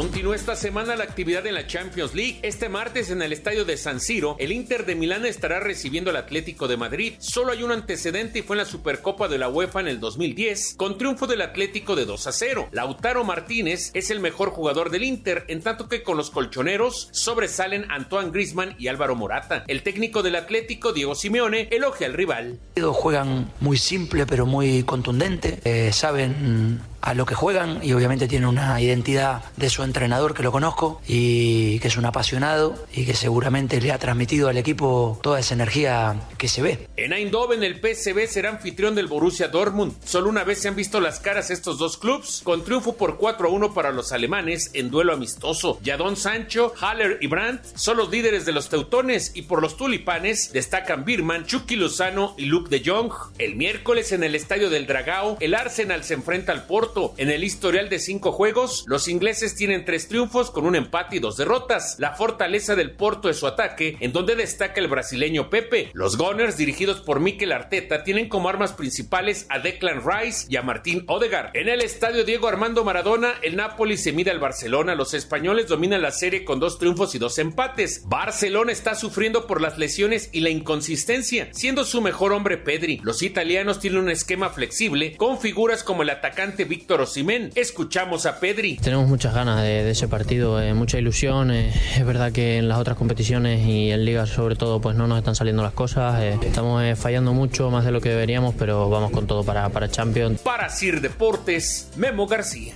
[0.00, 2.38] Continúa esta semana la actividad en la Champions League.
[2.40, 6.16] Este martes en el estadio de San Siro, el Inter de Milán estará recibiendo al
[6.16, 7.12] Atlético de Madrid.
[7.18, 10.76] Solo hay un antecedente y fue en la Supercopa de la UEFA en el 2010,
[10.78, 12.68] con triunfo del Atlético de 2 a 0.
[12.72, 17.84] Lautaro Martínez es el mejor jugador del Inter, en tanto que con los colchoneros sobresalen
[17.90, 19.64] Antoine Grisman y Álvaro Morata.
[19.68, 22.58] El técnico del Atlético, Diego Simeone, elogia al rival.
[22.80, 25.60] Juegan muy simple pero muy contundente.
[25.62, 30.42] Eh, saben a lo que juegan y obviamente tiene una identidad de su entrenador que
[30.42, 35.18] lo conozco y que es un apasionado y que seguramente le ha transmitido al equipo
[35.22, 36.88] toda esa energía que se ve.
[36.96, 39.94] En Eindhoven el PSV será anfitrión del Borussia Dortmund.
[40.04, 43.48] Solo una vez se han visto las caras estos dos clubes con triunfo por 4
[43.48, 45.80] a 1 para los alemanes en duelo amistoso.
[45.84, 50.52] Jadon Sancho, Haller y Brandt son los líderes de los teutones y por los tulipanes
[50.52, 53.12] destacan Birman, Chucky Lozano y Luke de Jong.
[53.38, 57.44] El miércoles en el estadio del Dragao el Arsenal se enfrenta al Porto en el
[57.44, 61.96] historial de cinco juegos, los ingleses tienen tres triunfos con un empate y dos derrotas.
[61.98, 65.90] La fortaleza del Porto es su ataque, en donde destaca el brasileño Pepe.
[65.92, 70.62] Los Gunners, dirigidos por Mikel Arteta, tienen como armas principales a Declan Rice y a
[70.62, 71.57] Martín Odegaard.
[71.57, 74.96] En el estadio Diego Armando Maradona, el Napoli se mide al Barcelona.
[74.96, 78.03] Los españoles dominan la serie con dos triunfos y dos empates.
[78.07, 83.00] Barcelona está sufriendo por las lesiones y la inconsistencia, siendo su mejor hombre Pedri.
[83.05, 87.51] Los italianos tienen un esquema flexible con figuras como el atacante Víctor Osimén.
[87.57, 88.79] Escuchamos a Pedri.
[88.79, 91.51] Tenemos muchas ganas de, ese partido, eh, mucha ilusión.
[91.51, 95.07] Eh, es verdad que en las otras competiciones y en ligas sobre todo pues no
[95.07, 96.19] nos están saliendo las cosas.
[96.23, 99.90] Eh, estamos fallando mucho más de lo que deberíamos, pero vamos con todo para, para
[99.90, 100.40] Champions.
[100.40, 102.73] Para Sir Deportes, Memo García.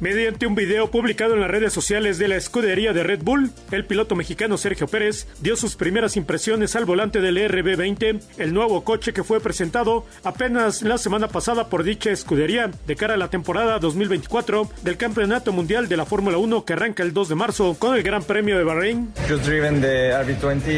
[0.00, 3.84] Mediante un video publicado en las redes sociales de la escudería de Red Bull, el
[3.84, 9.12] piloto mexicano Sergio Pérez dio sus primeras impresiones al volante del RB20, el nuevo coche
[9.12, 13.80] que fue presentado apenas la semana pasada por dicha escudería de cara a la temporada
[13.80, 17.96] 2024 del Campeonato Mundial de la Fórmula 1 que arranca el 2 de marzo con
[17.96, 19.12] el Gran Premio de Bahrein.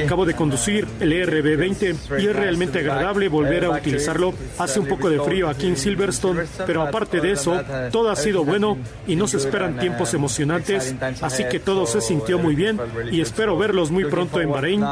[0.06, 4.32] Acabo de conducir el RB20 y es realmente agradable volver a utilizarlo.
[4.58, 8.46] Hace un poco de frío aquí en Silverstone, pero aparte de eso, todo ha sido
[8.46, 8.78] bueno
[9.10, 12.78] y nos esperan tiempos emocionantes, así que todo se sintió muy bien
[13.10, 14.84] y espero verlos muy pronto en Bahrein.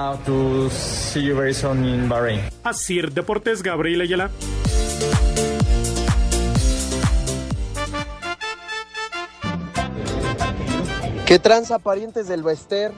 [2.64, 4.30] Así Deportes Gabriel Ayala.
[11.24, 12.90] ¿Qué tranza parientes del Bester?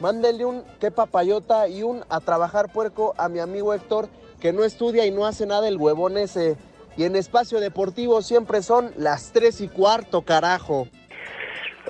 [0.00, 4.08] Mándenle un qué papayota y un a trabajar puerco a mi amigo Héctor
[4.40, 6.56] que no estudia y no hace nada el huevón ese.
[6.96, 10.88] Y en espacio deportivo siempre son las tres y cuarto, carajo.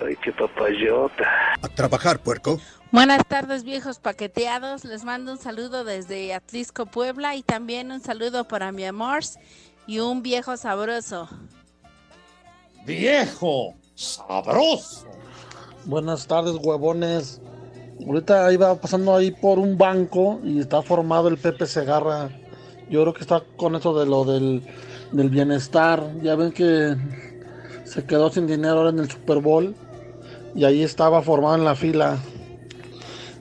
[0.01, 1.25] Ay, qué papayota.
[1.61, 2.59] A trabajar, puerco.
[2.93, 4.85] Buenas tardes, viejos paqueteados.
[4.85, 9.21] Les mando un saludo desde Atlisco, Puebla, y también un saludo para mi amor
[9.87, 11.29] y un viejo sabroso.
[12.85, 15.07] ¡Viejo sabroso!
[15.85, 17.41] Buenas tardes, huevones.
[18.07, 22.31] Ahorita iba pasando ahí por un banco y está formado el Pepe Segarra.
[22.91, 24.63] Yo creo que está con eso de lo del,
[25.13, 26.03] del bienestar.
[26.23, 26.97] Ya ven que
[27.85, 29.75] se quedó sin dinero ahora en el Super Bowl
[30.55, 32.19] y ahí estaba formado en la fila.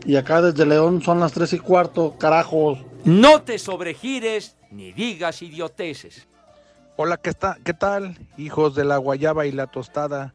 [0.06, 2.80] Y acá desde León son las tres y cuarto, carajos.
[3.04, 6.28] No te sobregires ni digas idioteces.
[6.98, 10.34] Hola, ¿qué, está, ¿qué tal, hijos de la guayaba y la tostada?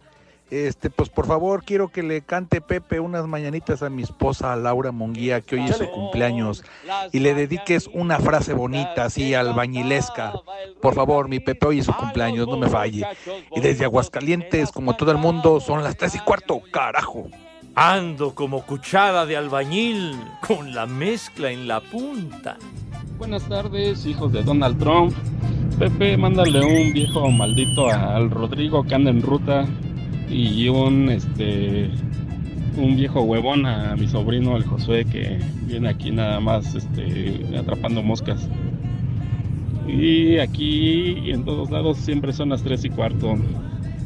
[0.51, 4.93] Este, pues por favor, quiero que le cante Pepe unas mañanitas a mi esposa Laura
[4.93, 6.63] Monguía, que hoy es su cumpleaños,
[7.13, 10.35] y le dediques una frase bonita, así albañilesca.
[10.81, 13.05] Por favor, mi Pepe, hoy es su cumpleaños, no me falle.
[13.57, 17.27] Y desde Aguascalientes, como todo el mundo, son las tres y cuarto, carajo.
[17.75, 22.57] Ando como cuchara de albañil, con la mezcla en la punta.
[23.19, 25.13] Buenas tardes, hijos de Donald Trump.
[25.77, 29.67] Pepe, mándale un viejo maldito al Rodrigo que anda en ruta
[30.29, 31.91] y un este
[32.77, 38.03] un viejo huevón a mi sobrino el Josué que viene aquí nada más este atrapando
[38.03, 38.49] moscas.
[39.87, 43.37] Y aquí y en todos lados siempre son las tres y cuarto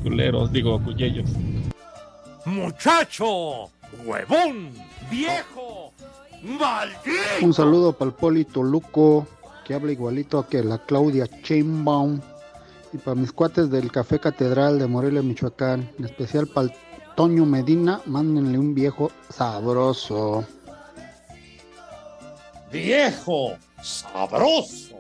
[0.02, 1.30] culeros digo cuyellos
[2.44, 3.70] muchacho
[4.04, 4.70] huevón
[5.11, 5.92] viejo
[6.42, 7.11] maldito.
[7.42, 9.26] Un saludo para el Polito Luco
[9.64, 12.20] que habla igualito que la Claudia Chainbaum
[12.92, 16.72] y para mis cuates del Café Catedral de Morelia, Michoacán, en especial para el
[17.16, 20.44] Toño Medina, mándenle un viejo sabroso.
[22.72, 24.96] Viejo sabroso.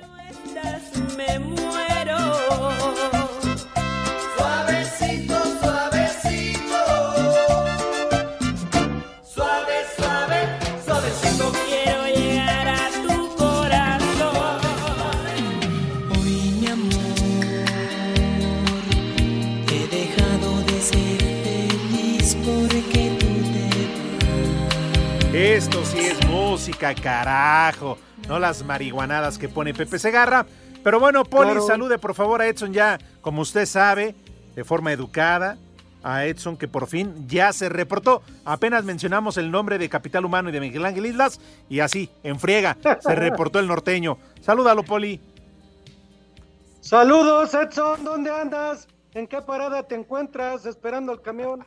[26.50, 27.96] Música, carajo.
[28.26, 30.44] No las marihuanadas que pone Pepe Segarra.
[30.82, 31.66] Pero bueno, Poli, Claro.
[31.66, 34.14] salude por favor a Edson ya, como usted sabe,
[34.56, 35.56] de forma educada.
[36.02, 38.22] A Edson que por fin ya se reportó.
[38.44, 41.38] Apenas mencionamos el nombre de Capital Humano y de Miguel Ángel Islas.
[41.68, 44.18] Y así, en friega, se reportó el norteño.
[44.40, 45.20] Salúdalo, Poli.
[46.80, 48.88] Saludos, Edson, ¿dónde andas?
[49.14, 51.64] ¿En qué parada te encuentras esperando el camión?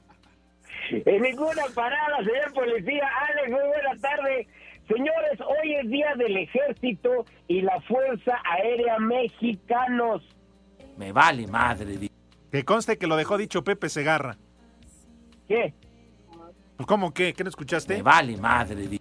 [0.90, 3.08] En ninguna parada, señor policía.
[3.30, 4.48] Alex, muy buena tarde.
[4.88, 10.22] Señores, hoy es día del ejército y la Fuerza Aérea Mexicanos.
[10.98, 11.98] Me vale madre.
[11.98, 12.12] di-
[12.52, 14.38] Que conste que lo dejó dicho Pepe Segarra.
[15.48, 15.74] ¿Qué?
[16.86, 17.34] ¿Cómo qué?
[17.34, 17.96] ¿Qué no escuchaste?
[17.96, 18.76] Me vale madre.
[18.88, 19.00] di-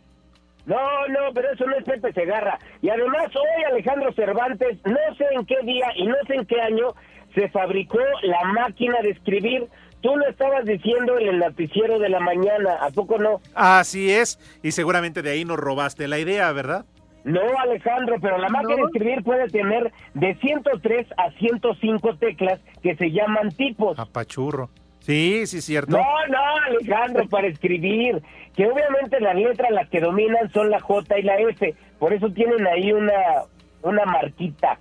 [0.67, 2.59] No, no, pero eso no es Pepe Segarra.
[2.81, 6.61] Y además hoy Alejandro Cervantes, no sé en qué día y no sé en qué
[6.61, 6.95] año,
[7.35, 9.69] se fabricó la máquina de escribir.
[10.03, 13.41] Tú lo estabas diciendo en el noticiero de la mañana, ¿a poco no?
[13.55, 14.39] Así es.
[14.63, 16.85] Y seguramente de ahí nos robaste la idea, ¿verdad?
[17.25, 22.97] No, Alejandro, pero la máquina de escribir puede tener de 103 a 105 teclas que
[22.97, 23.97] se llaman tipos.
[23.97, 24.71] Apachurro.
[24.99, 25.97] Sí, sí, cierto.
[25.97, 28.23] No, no, Alejandro, para escribir.
[28.57, 31.75] Que obviamente las letras las que dominan son la J y la F.
[31.99, 33.45] Por eso tienen ahí una,
[33.83, 34.79] una marquita.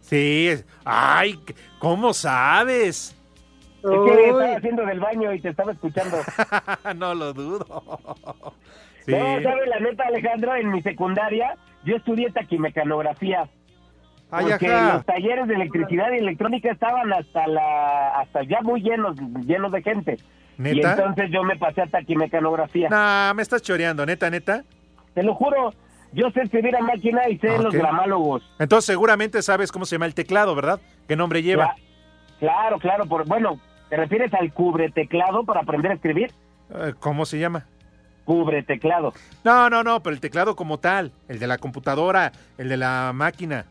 [0.00, 0.50] Sí.
[0.84, 1.38] Ay,
[1.78, 3.16] ¿cómo sabes?
[3.82, 6.16] Es que estaba haciendo del baño y te estaba escuchando.
[6.96, 7.66] no lo dudo.
[9.06, 9.12] Sí.
[9.12, 10.54] No, ¿sabes la neta, Alejandro?
[10.56, 13.48] En mi secundaria yo estudié taquimecanografía.
[14.28, 19.16] Porque los talleres de electricidad y electrónica estaban hasta la hasta ya muy llenos
[19.46, 20.18] llenos de gente.
[20.58, 22.90] Y entonces yo me pasé a taquimecanografía.
[22.90, 24.64] Nah, me estás choreando, neta, neta.
[25.14, 25.72] Te lo juro,
[26.12, 28.42] yo sé escribir a máquina y sé Ah, los gramálogos.
[28.58, 30.78] Entonces seguramente sabes cómo se llama el teclado, ¿verdad?
[31.08, 31.74] ¿Qué nombre lleva?
[31.74, 31.74] Cla-
[32.38, 33.58] Claro, claro, por, bueno,
[33.90, 36.32] ¿te refieres al cubre teclado para aprender a escribir?
[36.74, 37.66] Eh, ¿Cómo se llama?
[38.24, 39.12] Cubre teclado.
[39.44, 43.10] No, no, no, pero el teclado como tal, el de la computadora, el de la
[43.14, 43.66] máquina.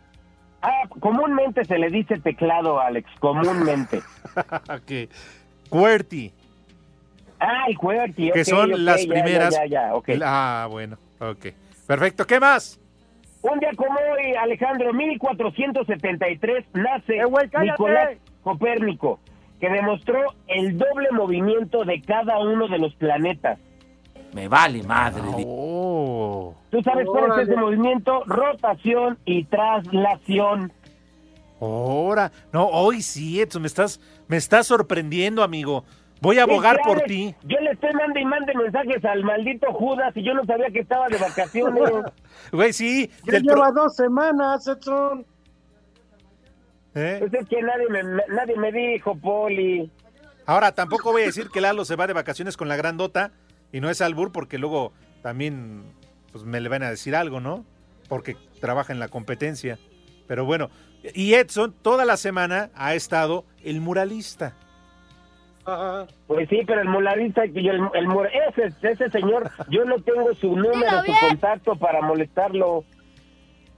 [0.62, 4.02] Ah, comúnmente se le dice teclado, Alex, comúnmente.
[4.70, 5.10] Ok.
[5.70, 6.34] QWERTY,
[7.40, 8.32] Ah, el QWERTY.
[8.34, 9.54] que son las ya, primeras.
[9.54, 10.10] Ya, ya, ya, ok.
[10.24, 11.48] Ah, bueno, ok.
[11.88, 12.80] Perfecto, ¿qué más?
[13.42, 17.24] Un día como hoy, Alejandro, 1473, nace Eh.
[17.62, 19.20] Nicolás Copérnico,
[19.60, 23.60] que demostró el doble movimiento de cada uno de los planetas.
[24.34, 25.24] Me vale madre.
[25.46, 26.54] Oh.
[26.70, 28.24] ¿Tú sabes cuál es ese movimiento?
[28.26, 30.72] Rotación y traslación.
[31.60, 35.84] Ahora, no, hoy sí, Edson, me estás, me estás sorprendiendo, amigo.
[36.22, 37.36] Voy a abogar Sí, por ti.
[37.44, 40.80] Yo le estoy mandando y mande mensajes al maldito Judas y yo no sabía que
[40.80, 41.84] estaba de vacaciones.
[42.52, 43.10] Güey, sí.
[43.26, 45.26] Ya lleva pro- dos semanas, Edson.
[46.96, 47.18] ¿Eh?
[47.20, 49.92] Pues es que nadie me, nadie me dijo, Poli.
[50.46, 53.32] Ahora, tampoco voy a decir que Lalo se va de vacaciones con la grandota
[53.72, 55.84] y no es albur porque luego también
[56.32, 57.66] pues, me le van a decir algo, ¿no?
[58.08, 59.78] Porque trabaja en la competencia.
[60.28, 60.70] Pero bueno,
[61.14, 64.56] y Edson toda la semana ha estado el muralista.
[66.28, 68.08] Pues sí, pero el mularista, y el, el
[68.48, 72.84] ese, ese señor, yo no tengo su número, su contacto para molestarlo.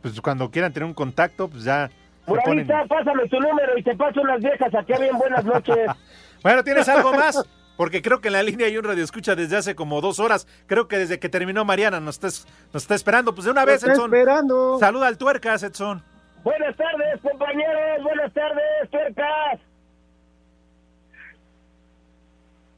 [0.01, 1.91] Pues cuando quieran tener un contacto, pues ya
[2.27, 5.77] Muralista, pásame tu número y te paso unas viejas aquí bien buenas noches.
[6.43, 7.47] Bueno, ¿tienes algo más?
[7.77, 10.47] Porque creo que en la línea hay un radio escucha desde hace como dos horas.
[10.65, 12.27] Creo que desde que terminó Mariana nos está,
[12.73, 13.35] nos está esperando.
[13.35, 14.11] Pues de una vez, Está Edson.
[14.11, 14.79] esperando.
[14.79, 16.03] Saluda al tuercas, Edson.
[16.43, 19.59] Buenas tardes, compañeros, buenas tardes, tuercas.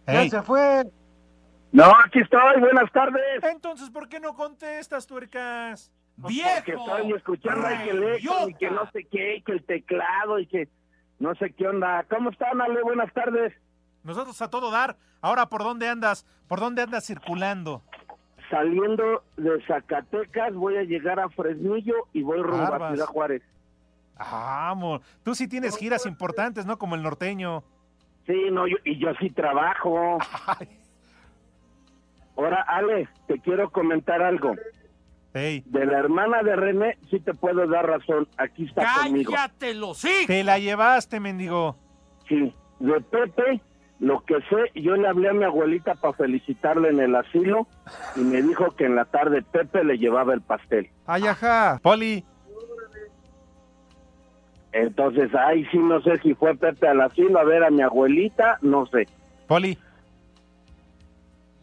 [0.07, 0.83] Ya se fue.
[1.71, 3.43] No, aquí estoy, buenas tardes.
[3.43, 5.89] Entonces, ¿por qué no contestas, tuercas?
[7.15, 10.47] Escuchando ahí que el eco y que no sé qué, y que el teclado y
[10.47, 10.69] que
[11.19, 12.05] no sé qué onda.
[12.09, 12.81] ¿Cómo están, Ale?
[12.83, 13.53] Buenas tardes.
[14.03, 14.97] Nosotros a todo dar.
[15.21, 16.25] Ahora, ¿por dónde andas?
[16.47, 17.81] ¿Por dónde andas circulando?
[18.49, 22.93] Saliendo de Zacatecas voy a llegar a Fresnillo y voy rumbo a Barbas.
[22.93, 23.41] Ciudad Juárez.
[24.19, 25.01] Vamos.
[25.23, 26.77] Tú sí tienes giras importantes, ¿no?
[26.77, 27.63] Como el norteño.
[28.27, 30.17] Sí, no, yo, y yo sí trabajo.
[32.37, 34.55] Ahora, Ale, te quiero comentar algo.
[35.33, 35.63] Hey.
[35.65, 38.27] De la hermana de René, sí te puedo dar razón.
[38.37, 39.31] Aquí está conmigo.
[39.31, 40.25] ¡Cállatelo, sí!
[40.27, 41.75] Te la llevaste, mendigo.
[42.29, 43.61] Sí, de Pepe,
[43.99, 47.67] lo que sé, yo le hablé a mi abuelita para felicitarle en el asilo
[48.15, 50.89] y me dijo que en la tarde Pepe le llevaba el pastel.
[51.07, 51.79] Ay, ajá.
[51.81, 52.23] Poli.
[54.71, 58.59] Entonces, ahí sí no sé si fue Pepe al asilo a ver a mi abuelita,
[58.61, 59.07] no sé.
[59.47, 59.77] Poli.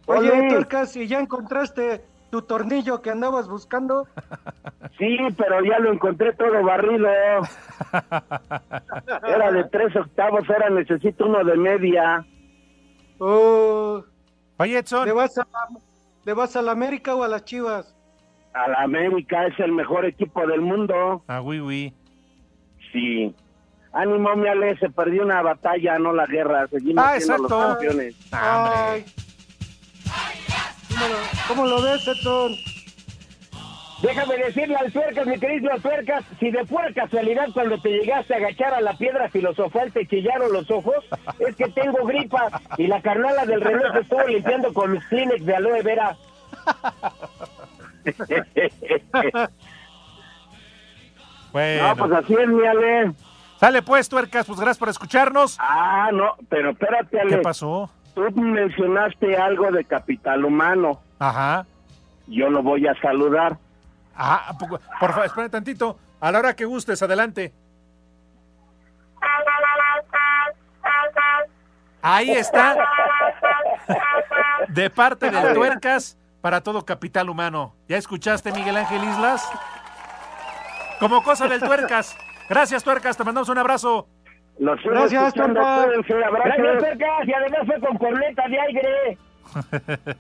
[0.07, 0.49] Oye, Oye.
[0.49, 4.07] Tuercas, ¿y ya encontraste tu tornillo que andabas buscando?
[4.99, 7.09] Sí, pero ya lo encontré todo barrido.
[9.27, 12.23] Era de tres octavos, ahora necesito uno de media.
[13.19, 14.05] Oh,
[14.59, 15.07] Oye, Edson.
[15.07, 15.47] ¿le vas, a,
[16.27, 17.97] ¿Le vas a la América o a las Chivas?
[18.53, 21.23] A la América es el mejor equipo del mundo.
[21.29, 21.95] Ah, oui, oui.
[22.93, 23.35] Sí.
[23.93, 26.67] Ánimo, mi Ale, se perdió una batalla, no la guerra.
[26.69, 27.59] Seguimos Ah, siendo exacto.
[27.59, 28.15] los campeones.
[28.33, 29.05] Ay.
[31.01, 32.55] ¿Cómo lo, cómo lo ves, Edson?
[34.03, 38.39] Déjame decirle al tuercas, mi querido tuercas, si de pura casualidad cuando te llegaste a
[38.39, 41.05] agachar a la piedra filosofal te chillaron los ojos,
[41.39, 45.45] es que tengo gripa y la carnala del reloj se estuvo limpiando con mis Kleenex
[45.45, 46.17] de aloe vera.
[51.53, 51.89] Bueno.
[51.89, 53.13] No, pues así es, mi Ale.
[53.59, 55.57] Sale pues, tuercas, pues gracias por escucharnos.
[55.59, 57.29] Ah, no, pero espérate, Ale.
[57.29, 57.91] ¿Qué pasó?
[58.29, 61.01] Tú mencionaste algo de capital humano.
[61.19, 61.67] Ajá.
[62.27, 63.57] Yo lo voy a saludar.
[64.15, 64.79] Ah, ¿a poco?
[65.01, 65.99] por favor, espera tantito.
[66.21, 67.53] A la hora que gustes, adelante.
[72.03, 72.77] Ahí está.
[74.69, 77.75] De parte del tuercas para todo capital humano.
[77.89, 79.51] ¿Ya escuchaste, Miguel Ángel Islas?
[80.99, 82.17] Como cosa del tuercas.
[82.49, 83.17] Gracias, tuercas.
[83.17, 84.07] Te mandamos un abrazo.
[84.61, 86.05] Los Gracias, abrazos.
[86.07, 89.19] Gracias, y además fue con corneta de aire.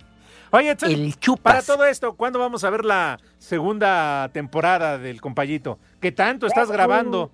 [0.50, 5.78] Oye, Edson, para todo esto, ¿cuándo vamos a ver la segunda temporada del compayito?
[6.00, 7.30] ¿Qué tanto estás grabando?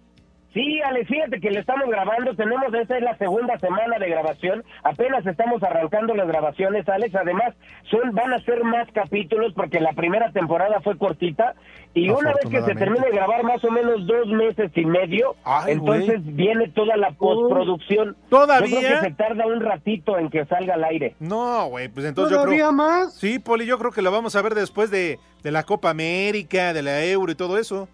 [0.57, 4.64] Sí, Ale, fíjate que le estamos grabando, tenemos, esta es la segunda semana de grabación,
[4.85, 7.53] apenas estamos arrancando las grabaciones, Alex, además
[7.90, 11.55] son van a ser más capítulos porque la primera temporada fue cortita
[11.92, 15.37] y una vez que se termine de grabar más o menos dos meses y medio,
[15.45, 18.16] Ay, entonces viene toda la postproducción.
[18.31, 18.81] ¿Todavía?
[18.81, 21.16] Yo creo que se tarda un ratito en que salga al aire.
[21.20, 22.72] No, güey, pues entonces yo ¿Todavía creo...
[22.72, 23.14] más?
[23.14, 26.72] Sí, Poli, yo creo que lo vamos a ver después de, de la Copa América,
[26.72, 27.91] de la Euro y todo eso.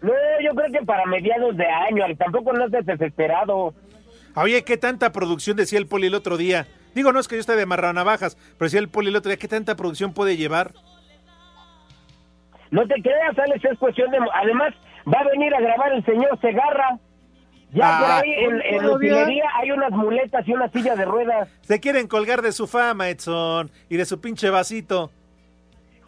[0.00, 3.74] No, yo creo que para mediados de año, tampoco no estés desesperado.
[4.36, 6.66] Oye, ¿qué tanta producción decía el Poli el otro día?
[6.94, 9.38] Digo, no es que yo esté de marranavajas, pero decía el Poli el otro día,
[9.38, 10.72] ¿qué tanta producción puede llevar?
[12.70, 14.18] No te creas, Alex, es cuestión de...
[14.34, 14.74] Además,
[15.12, 16.98] va a venir a grabar el señor Segarra.
[17.72, 18.86] Ya por Ah, ahí en, en bien.
[18.90, 21.48] utilería hay unas muletas y una silla de ruedas.
[21.62, 25.10] Se quieren colgar de su fama, Edson, y de su pinche vasito.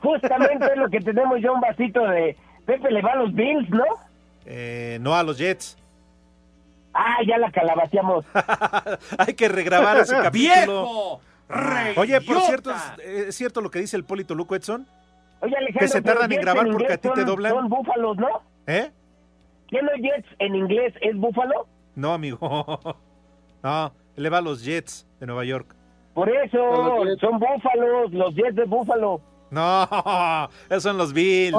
[0.00, 2.34] Justamente es lo que tenemos ya un vasito de
[2.70, 3.84] Pepe le va a los Bills, ¿no?
[4.46, 5.76] Eh, no a los Jets.
[6.94, 8.24] Ah, ya la calabateamos.
[9.18, 11.20] Hay que regrabar ese capítulo.
[11.48, 12.00] ¡Viejo!
[12.00, 14.86] Oye, por cierto, ¿es, es cierto lo que dice el Polito Luco Edson?
[15.40, 17.52] Oye, Alejandro, Que se tardan en Jets grabar en porque a ti te doblan.
[17.52, 18.28] Son búfalos, ¿no?
[18.68, 18.92] ¿Eh?
[19.66, 21.66] ¿Quién no Jets en inglés es búfalo?
[21.96, 22.38] No, amigo.
[23.62, 25.74] No, le va a los Jets de Nueva York.
[26.14, 29.20] Por eso, son búfalos, los Jets de búfalo.
[29.50, 29.82] No,
[30.70, 31.58] esos son los Bills.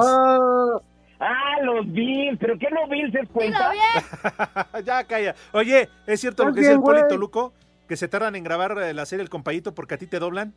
[1.24, 3.70] Ah, los Bills, pero ¿qué no Bills es cuenta?
[4.84, 5.36] ya calla.
[5.52, 6.80] Oye, ¿es cierto lo que dice el.
[6.80, 7.52] Polito Luco?
[7.86, 10.52] Que se tardan en grabar eh, la serie El Compayito porque a ti te doblan.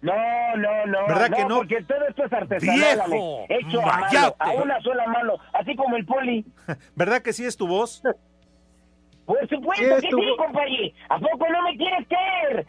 [0.00, 0.14] No,
[0.56, 1.06] no, no.
[1.08, 1.58] ¿Verdad que no?
[1.58, 3.44] Porque todo esto es artesanal, ¡Viejo!
[3.44, 4.36] Ale, hecho a mano, ¡Mayate!
[4.38, 6.46] a una sola mano, así como el poli.
[6.96, 8.02] ¿Verdad que sí es tu voz?
[9.26, 10.94] Por supuesto que tu sí, compañí.
[11.10, 12.66] ¿A poco no me quieres creer?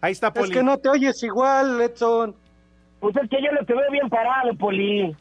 [0.00, 2.34] Ahí está, Es que no te oyes igual, Edson.
[3.12, 5.14] Pues es que yo no te veo bien parado, Poli.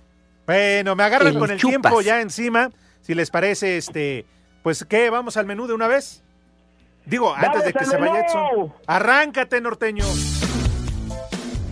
[0.48, 1.82] Bueno, me agarran El con el chupas.
[1.82, 2.72] tiempo ya encima.
[3.02, 4.26] Si les parece, este,
[4.64, 6.24] pues qué, vamos al menú de una vez.
[7.06, 8.22] Digo, ¡Vamos antes de que se vaya!
[8.22, 8.74] Edson.
[8.88, 10.04] Arráncate, norteño.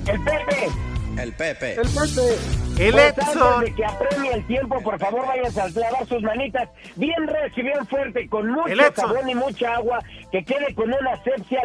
[0.06, 0.93] El Pepe.
[1.18, 1.74] El Pepe.
[1.74, 2.64] El Pepe.
[2.80, 3.54] El Pues Edson.
[3.54, 7.62] Antes de que apremie el tiempo, por favor, váyanse a lavar sus manitas bien recio
[7.62, 10.00] y bien fuerte, con mucho jabón y mucha agua,
[10.32, 11.62] que quede con una asepsia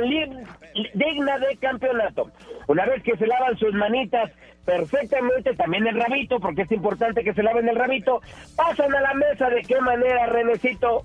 [0.95, 2.31] digna de campeonato.
[2.67, 4.31] Una vez que se lavan sus manitas
[4.67, 8.21] perfectamente, también el rabito, porque es importante que se laven el rabito,
[8.55, 9.49] pasan a la mesa.
[9.49, 11.05] ¿De qué manera, Renecito?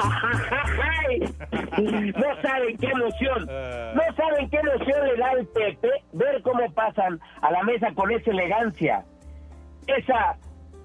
[0.00, 1.20] ¡Ay!
[1.80, 3.46] No saben qué emoción,
[3.94, 8.10] no saben qué emoción le da al Pepe ver cómo pasan a la mesa con
[8.10, 9.04] esa elegancia,
[9.86, 10.36] esa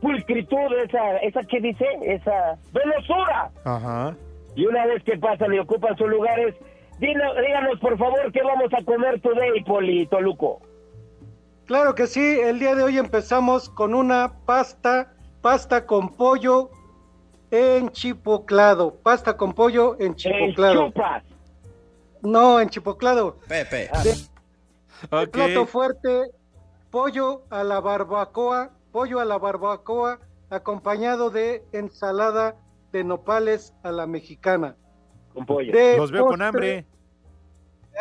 [0.01, 1.85] pulcritud, esa, esa ¿qué dice?
[2.03, 3.49] Esa velosura.
[3.65, 4.15] Ajá.
[4.55, 6.55] Y una vez que pasan y ocupan sus lugares,
[6.99, 10.61] dino- díganos por favor qué vamos a comer today, Poli Toluco.
[11.65, 16.69] Claro que sí, el día de hoy empezamos con una pasta, pasta con pollo
[17.53, 20.87] enchipoclado, pasta con pollo enchipoclado.
[20.87, 21.23] chupas.
[22.23, 23.37] No, enchipoclado.
[23.47, 23.91] Pepe.
[25.11, 26.31] El plato fuerte,
[26.89, 32.55] pollo a la barbacoa, pollo a la barbacoa acompañado de ensalada
[32.91, 34.75] de nopales a la mexicana.
[35.33, 35.71] Con pollo.
[35.71, 36.87] De Los veo con hambre.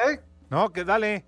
[0.08, 0.20] ¿Eh?
[0.48, 1.26] No, que dale.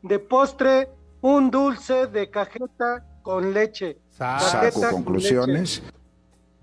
[0.00, 0.88] De postre,
[1.20, 3.98] un dulce de cajeta con leche.
[4.16, 5.82] Cajeta Saco con conclusiones.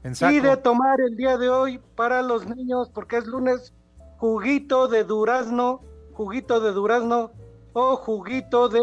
[0.04, 3.74] Y de tomar el día de hoy para los niños, porque es lunes,
[4.18, 5.82] juguito de durazno,
[6.14, 7.32] juguito de durazno
[7.74, 8.82] o juguito de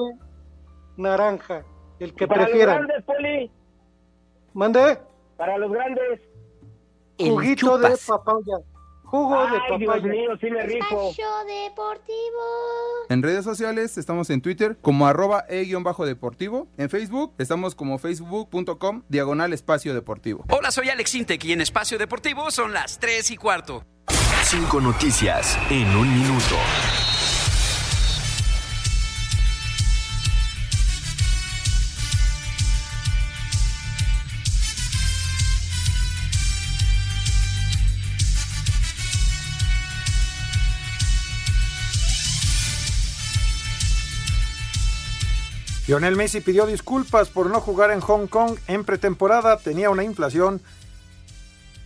[0.96, 1.64] naranja,
[1.98, 2.78] el que Para prefieran.
[2.78, 3.50] los grandes, Poli,
[4.52, 4.98] ¿Mandé?
[5.36, 6.20] para los grandes.
[7.18, 8.58] Juguito de papaya.
[9.16, 10.06] Jugo de Ay, Dios papaya.
[10.12, 11.12] mío, sí me rifo.
[11.46, 12.42] deportivo.
[13.08, 16.68] En redes sociales estamos en Twitter como arroba e-deportivo.
[16.76, 20.44] En Facebook estamos como facebook.com diagonal espacio deportivo.
[20.50, 23.84] Hola, soy Alex Intec y en Espacio Deportivo son las 3 y cuarto.
[24.44, 26.56] Cinco noticias en un minuto.
[45.86, 49.56] Lionel Messi pidió disculpas por no jugar en Hong Kong en pretemporada.
[49.58, 50.60] Tenía una inflación,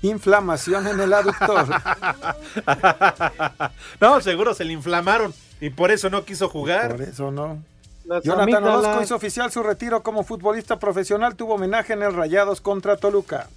[0.00, 1.66] inflamación en el aductor.
[4.00, 6.92] no, seguro se le inflamaron y por eso no quiso jugar.
[6.92, 7.62] Por eso no.
[8.06, 8.64] Las Jonathan.
[8.64, 11.36] Orozco hizo oficial su retiro como futbolista profesional.
[11.36, 13.48] Tuvo homenaje en el Rayados contra Toluca.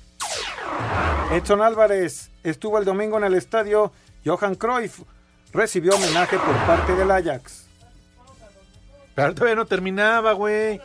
[1.32, 3.94] Edson Álvarez estuvo el domingo en el estadio
[4.26, 5.00] Johan Cruyff.
[5.54, 7.63] Recibió homenaje por parte del Ajax.
[9.16, 10.82] Pero todavía no terminaba, güey.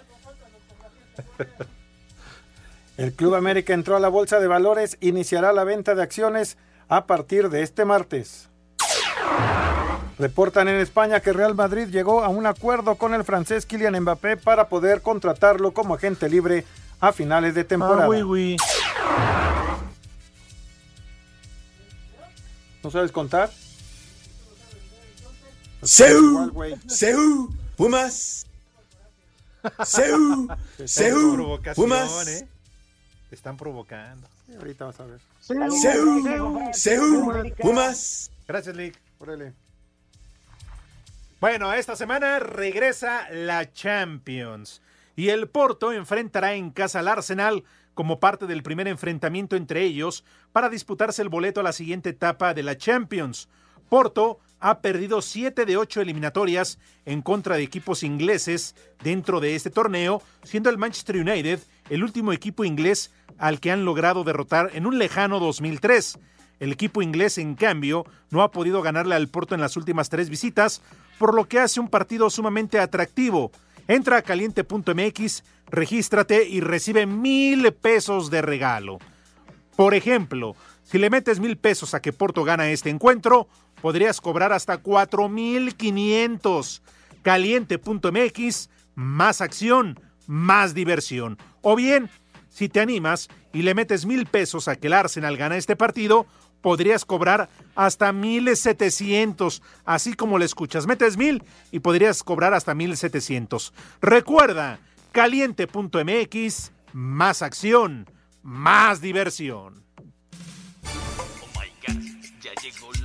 [2.96, 6.58] El Club América entró a la bolsa de valores, iniciará la venta de acciones
[6.88, 8.48] a partir de este martes.
[10.18, 14.36] Reportan en España que Real Madrid llegó a un acuerdo con el francés Kylian Mbappé
[14.36, 16.64] para poder contratarlo como agente libre
[16.98, 18.02] a finales de temporada.
[18.02, 18.56] Ah, güey, güey.
[22.82, 23.50] ¿No sabes contar?
[25.82, 26.52] ¡Seu!
[26.88, 27.48] ¡Seu!
[27.78, 28.44] ¡Pumas!
[29.84, 30.48] ¡Seu!
[30.84, 31.60] ¡Seu!
[31.76, 32.26] ¡Pumas!
[32.26, 32.48] ¿eh?
[33.30, 34.26] Te están provocando.
[34.58, 35.20] ahorita vas a ver.
[35.40, 36.72] ¡Seu!
[36.72, 37.54] ¡Seu!
[37.60, 38.32] ¡Pumas!
[38.48, 39.00] Gracias, Lick.
[41.40, 44.82] Bueno, esta semana regresa la Champions.
[45.14, 47.62] Y el Porto enfrentará en casa al Arsenal
[47.94, 52.54] como parte del primer enfrentamiento entre ellos para disputarse el boleto a la siguiente etapa
[52.54, 53.48] de la Champions.
[53.88, 59.70] Porto ha perdido 7 de 8 eliminatorias en contra de equipos ingleses dentro de este
[59.70, 64.86] torneo, siendo el Manchester United el último equipo inglés al que han logrado derrotar en
[64.86, 66.18] un lejano 2003.
[66.60, 70.28] El equipo inglés, en cambio, no ha podido ganarle al Porto en las últimas tres
[70.28, 70.82] visitas,
[71.18, 73.52] por lo que hace un partido sumamente atractivo.
[73.86, 78.98] Entra a caliente.mx, regístrate y recibe mil pesos de regalo.
[79.76, 80.56] Por ejemplo,
[80.90, 83.46] si le metes mil pesos a que Porto gana este encuentro,
[83.82, 86.80] podrías cobrar hasta 4.500.
[87.20, 91.36] Caliente.mx, más acción, más diversión.
[91.60, 92.08] O bien,
[92.48, 96.26] si te animas y le metes mil pesos a que el Arsenal gana este partido,
[96.62, 100.86] podrías cobrar hasta 1.700, así como le escuchas.
[100.86, 103.74] Metes mil y podrías cobrar hasta 1.700.
[104.00, 104.80] Recuerda,
[105.12, 108.06] caliente.mx, más acción,
[108.42, 109.87] más diversión.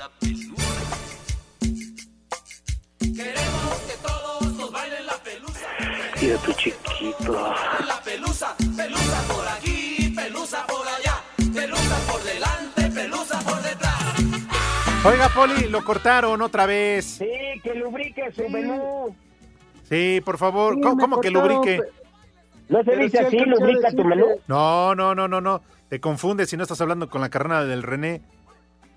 [0.03, 0.81] La pelusa.
[2.99, 5.67] Queremos que todos nos bailen la pelusa.
[6.21, 7.53] Mira tu chiquito.
[7.87, 11.23] La pelusa, pelusa por aquí, pelusa por allá,
[11.53, 15.05] pelusa por delante, pelusa por detrás.
[15.05, 17.05] Oiga, Poli, lo cortaron otra vez.
[17.05, 19.15] Sí, que lubrique su menú.
[19.89, 20.75] Sí, por favor.
[20.75, 21.81] Sí, ¿Cómo, me cómo que cortaron, lubrique?
[22.67, 24.25] ¿No se Pero dice sí así, alcancé a lubrica tu menú?
[24.47, 25.61] No, no, no, no, no.
[25.87, 28.21] Te confundes si no estás hablando con la carnal del René.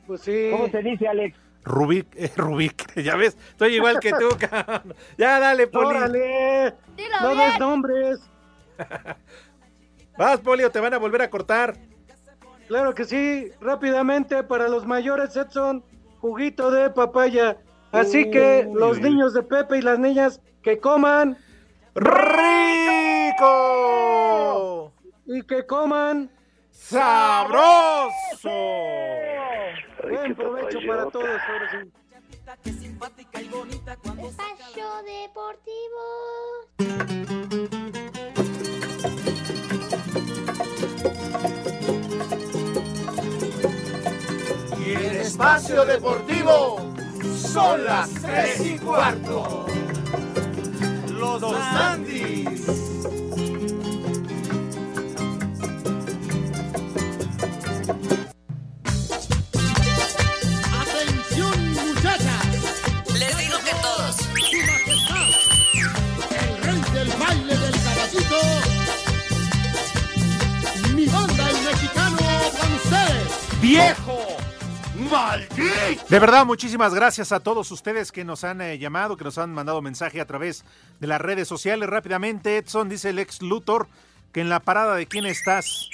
[0.07, 0.49] Pues sí.
[0.51, 1.37] ¿Cómo se dice, Alex?
[1.67, 4.95] Rubik, eh, Rubik, ya ves, estoy igual que tú, cabrón.
[5.19, 5.97] Ya dale, Poli.
[5.97, 6.75] ¡Órale!
[7.21, 8.21] No des nombres.
[10.17, 11.77] Vas, Poli, o te van a volver a cortar.
[12.69, 13.51] Claro que sí.
[13.61, 15.85] Rápidamente, para los mayores, Edson,
[16.21, 17.59] juguito de papaya.
[17.93, 21.37] Así que los niños de Pepe y las niñas que coman.
[21.95, 23.43] ¡Rico!
[25.27, 26.31] Y que coman.
[26.71, 28.11] ¡Sabroso!
[30.09, 31.27] Buen provecho para todos.
[31.27, 31.79] ahora sí.
[34.17, 36.03] Espacio Deportivo.
[44.79, 46.95] Y en espacio deportivo
[47.35, 49.67] son las tres y cuarto.
[51.19, 52.96] Los Andis.
[73.67, 74.17] ¡Viejo!
[75.11, 76.07] ¡Maldito!
[76.09, 79.53] De verdad, muchísimas gracias a todos ustedes que nos han eh, llamado, que nos han
[79.53, 80.65] mandado mensaje a través
[81.01, 81.89] de las redes sociales.
[81.89, 83.89] Rápidamente, Edson dice el ex Luthor
[84.33, 85.91] que en la parada de quién estás.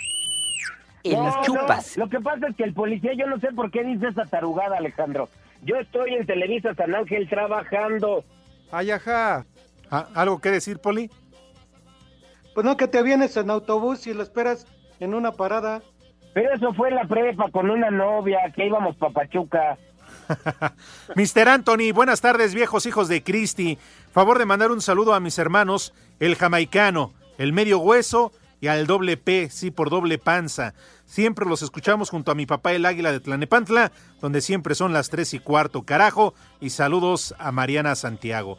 [1.03, 1.65] No, no,
[1.97, 4.77] Lo que pasa es que el policía, yo no sé por qué dice esa tarugada,
[4.77, 5.31] Alejandro.
[5.63, 8.23] Yo estoy en Televisa San Ángel trabajando.
[8.71, 9.47] Ay, ajá.
[9.91, 11.11] Ah, ¿Algo que decir, Poli?
[12.55, 14.67] Pues no, que te vienes en autobús y lo esperas
[15.01, 15.81] en una parada.
[16.35, 19.77] Pero eso fue en la prepa con una novia, que íbamos papachuca.
[21.15, 21.49] Mr.
[21.49, 23.79] Anthony, buenas tardes, viejos hijos de Cristi.
[24.13, 28.87] Favor de mandar un saludo a mis hermanos, el jamaicano, el medio hueso y al
[28.87, 30.75] doble P, sí, por doble panza.
[31.05, 35.11] Siempre los escuchamos junto a mi papá el águila de Tlanepantla, donde siempre son las
[35.11, 36.33] tres y cuarto, carajo.
[36.61, 38.59] Y saludos a Mariana Santiago.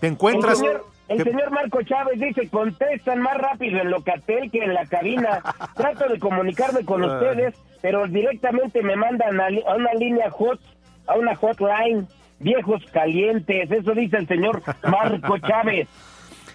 [0.00, 0.58] ¿Te encuentras?
[0.58, 4.86] Señor, el ¿Qué- señor Marco Chávez dice, contestan más rápido en Locatel que en la
[4.86, 5.42] cabina.
[5.76, 10.60] Trato de comunicarme con ustedes, pero directamente me mandan a, a una línea hot,
[11.06, 12.06] a una hotline.
[12.38, 15.88] Viejos calientes, eso dice el señor Marco Chávez.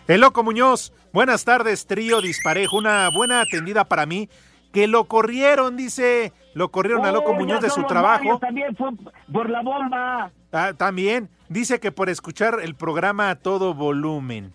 [0.08, 2.78] El Loco Muñoz, buenas tardes, trío disparejo.
[2.78, 4.28] Una buena atendida para mí.
[4.74, 6.34] Que lo corrieron, dice.
[6.54, 8.38] Lo corrieron a Loco Oh, Muñoz de su trabajo.
[8.40, 8.90] También fue
[9.32, 10.30] por la bomba.
[10.52, 14.54] Ah, también dice que por escuchar el programa a todo volumen.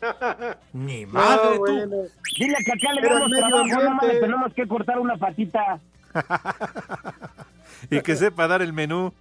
[0.72, 2.08] Ni madre, tú.
[2.38, 5.80] Dile que acá le Pero damos trabajo, nada más le tenemos que cortar una patita.
[7.90, 9.12] Y que sepa dar el menú.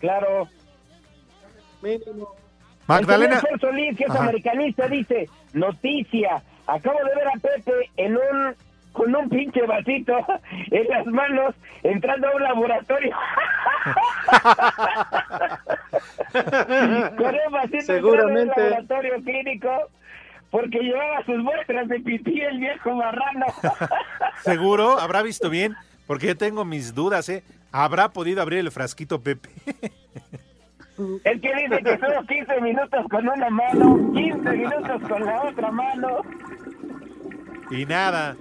[0.00, 0.48] Claro.
[2.86, 3.40] Magdalena.
[3.52, 4.22] El Solís, que es Ajá.
[4.24, 8.56] americanista, dice, noticia, acabo de ver a Pepe en un
[8.92, 10.14] con un pinche vasito
[10.70, 13.16] en las manos entrando a un laboratorio.
[17.16, 18.60] con un vasito entrando a un Seguramente.
[18.60, 19.70] laboratorio clínico
[20.50, 23.46] porque llevaba sus muestras de pipí el viejo marrano.
[24.42, 25.00] ¿Seguro?
[25.00, 25.74] ¿Habrá visto bien?
[26.06, 27.42] Porque yo tengo mis dudas, ¿eh?
[27.72, 29.48] ¿Habrá podido abrir el frasquito Pepe?
[31.24, 35.70] El que dice que solo 15 minutos con una mano, 15 minutos con la otra
[35.72, 36.18] mano.
[37.70, 38.36] Y nada.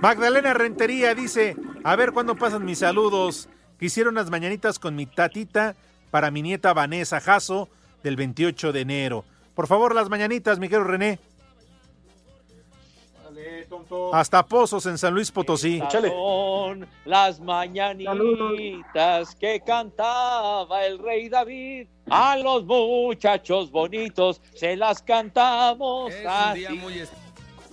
[0.00, 3.48] Magdalena Rentería dice, a ver cuándo pasan mis saludos.
[3.80, 5.74] Quisiera unas mañanitas con mi tatita
[6.10, 7.68] para mi nieta Vanessa Jasso
[8.02, 9.24] del 28 de enero.
[9.54, 11.18] Por favor, las mañanitas, Miguel René.
[14.12, 15.82] Hasta Pozos en San Luis Potosí.
[15.90, 21.88] Son las mañanitas que cantaba el rey David.
[22.10, 26.78] A los muchachos bonitos se las cantamos así.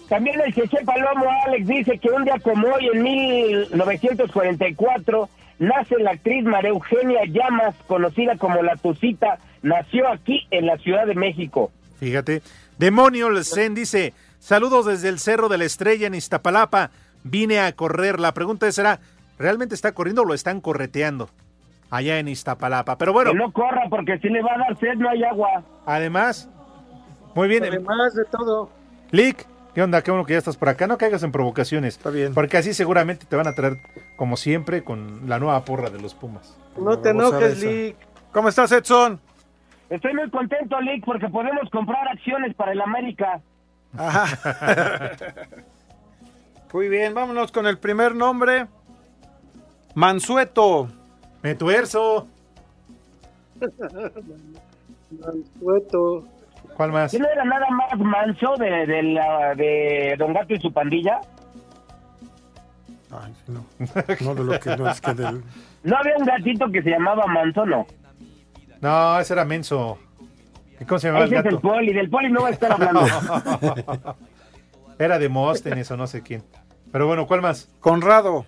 [0.10, 5.30] También el Cheche Palomo Alex dice que un día como hoy, en 1944,
[5.60, 11.08] nace la actriz María Eugenia Llamas, conocida como La Tucita, nació aquí en la Ciudad
[11.08, 11.72] de México.
[12.00, 12.44] Fíjate.
[12.78, 16.92] Demonio Zen dice, saludos desde el Cerro de la Estrella en Iztapalapa.
[17.24, 18.20] Vine a correr.
[18.20, 19.00] La pregunta será,
[19.40, 21.30] ¿realmente está corriendo o lo están correteando?
[21.90, 22.98] Allá en Iztapalapa.
[22.98, 23.32] Pero bueno.
[23.32, 25.64] Que no corra porque si le va a dar sed no hay agua.
[25.86, 26.50] Además,
[27.34, 27.64] muy bien.
[27.64, 28.70] Además de todo.
[29.12, 30.02] Lick, ¿qué onda?
[30.02, 30.88] Qué bueno que ya estás por acá.
[30.88, 31.98] No caigas en provocaciones.
[31.98, 32.34] Está bien.
[32.34, 33.78] Porque así seguramente te van a traer,
[34.16, 36.58] como siempre, con la nueva porra de los Pumas.
[36.80, 37.98] No te enojes, Lick.
[38.32, 39.20] ¿Cómo estás, Edson?
[39.90, 43.42] Estoy muy contento, Lick, porque podemos comprar acciones para el América.
[46.74, 48.68] Muy bien, vámonos con el primer nombre.
[49.94, 50.90] Mansueto.
[51.42, 52.28] Metuerzo.
[55.12, 56.28] Mansueto.
[56.76, 57.14] ¿Cuál más?
[57.14, 61.22] ¿Y no era nada más manso de, de, la- de Don Gato y su pandilla?
[63.12, 63.66] Ay, no.
[64.22, 65.44] No de lo que no es que del.
[65.84, 67.86] ¿No había un gatito que se llamaba Manso, no?
[68.82, 69.98] No, ese era Menso.
[70.80, 72.72] ¿Y ¿Cómo se llamaba el Ese es el poli, del poli no va a estar
[72.74, 73.02] hablando.
[75.00, 76.44] Era de Móstenes o no sé quién.
[76.92, 77.70] Pero bueno, ¿cuál más?
[77.80, 78.46] Conrado.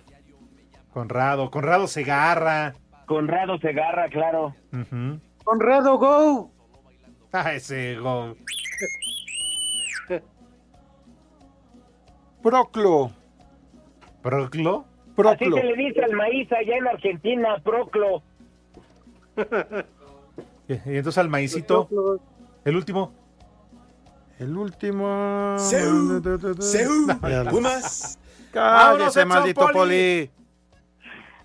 [0.92, 1.50] Conrado.
[1.50, 2.74] Conrado Segarra.
[3.06, 4.54] Conrado Segarra, claro.
[5.44, 6.50] Conrado Go.
[7.32, 8.34] Ah, ese go.
[12.42, 13.12] Proclo.
[14.22, 14.86] ¿Proclo?
[15.16, 18.22] Así se le dice al maíz allá en Argentina, proclo.
[20.68, 21.88] Y entonces al maicito.
[22.64, 23.12] El último.
[24.38, 25.56] El último.
[25.58, 26.22] Seú,
[26.60, 28.18] Seú, Ya la- Pumas.
[28.52, 29.72] Cállese, maldito Poli.
[29.74, 30.30] poli.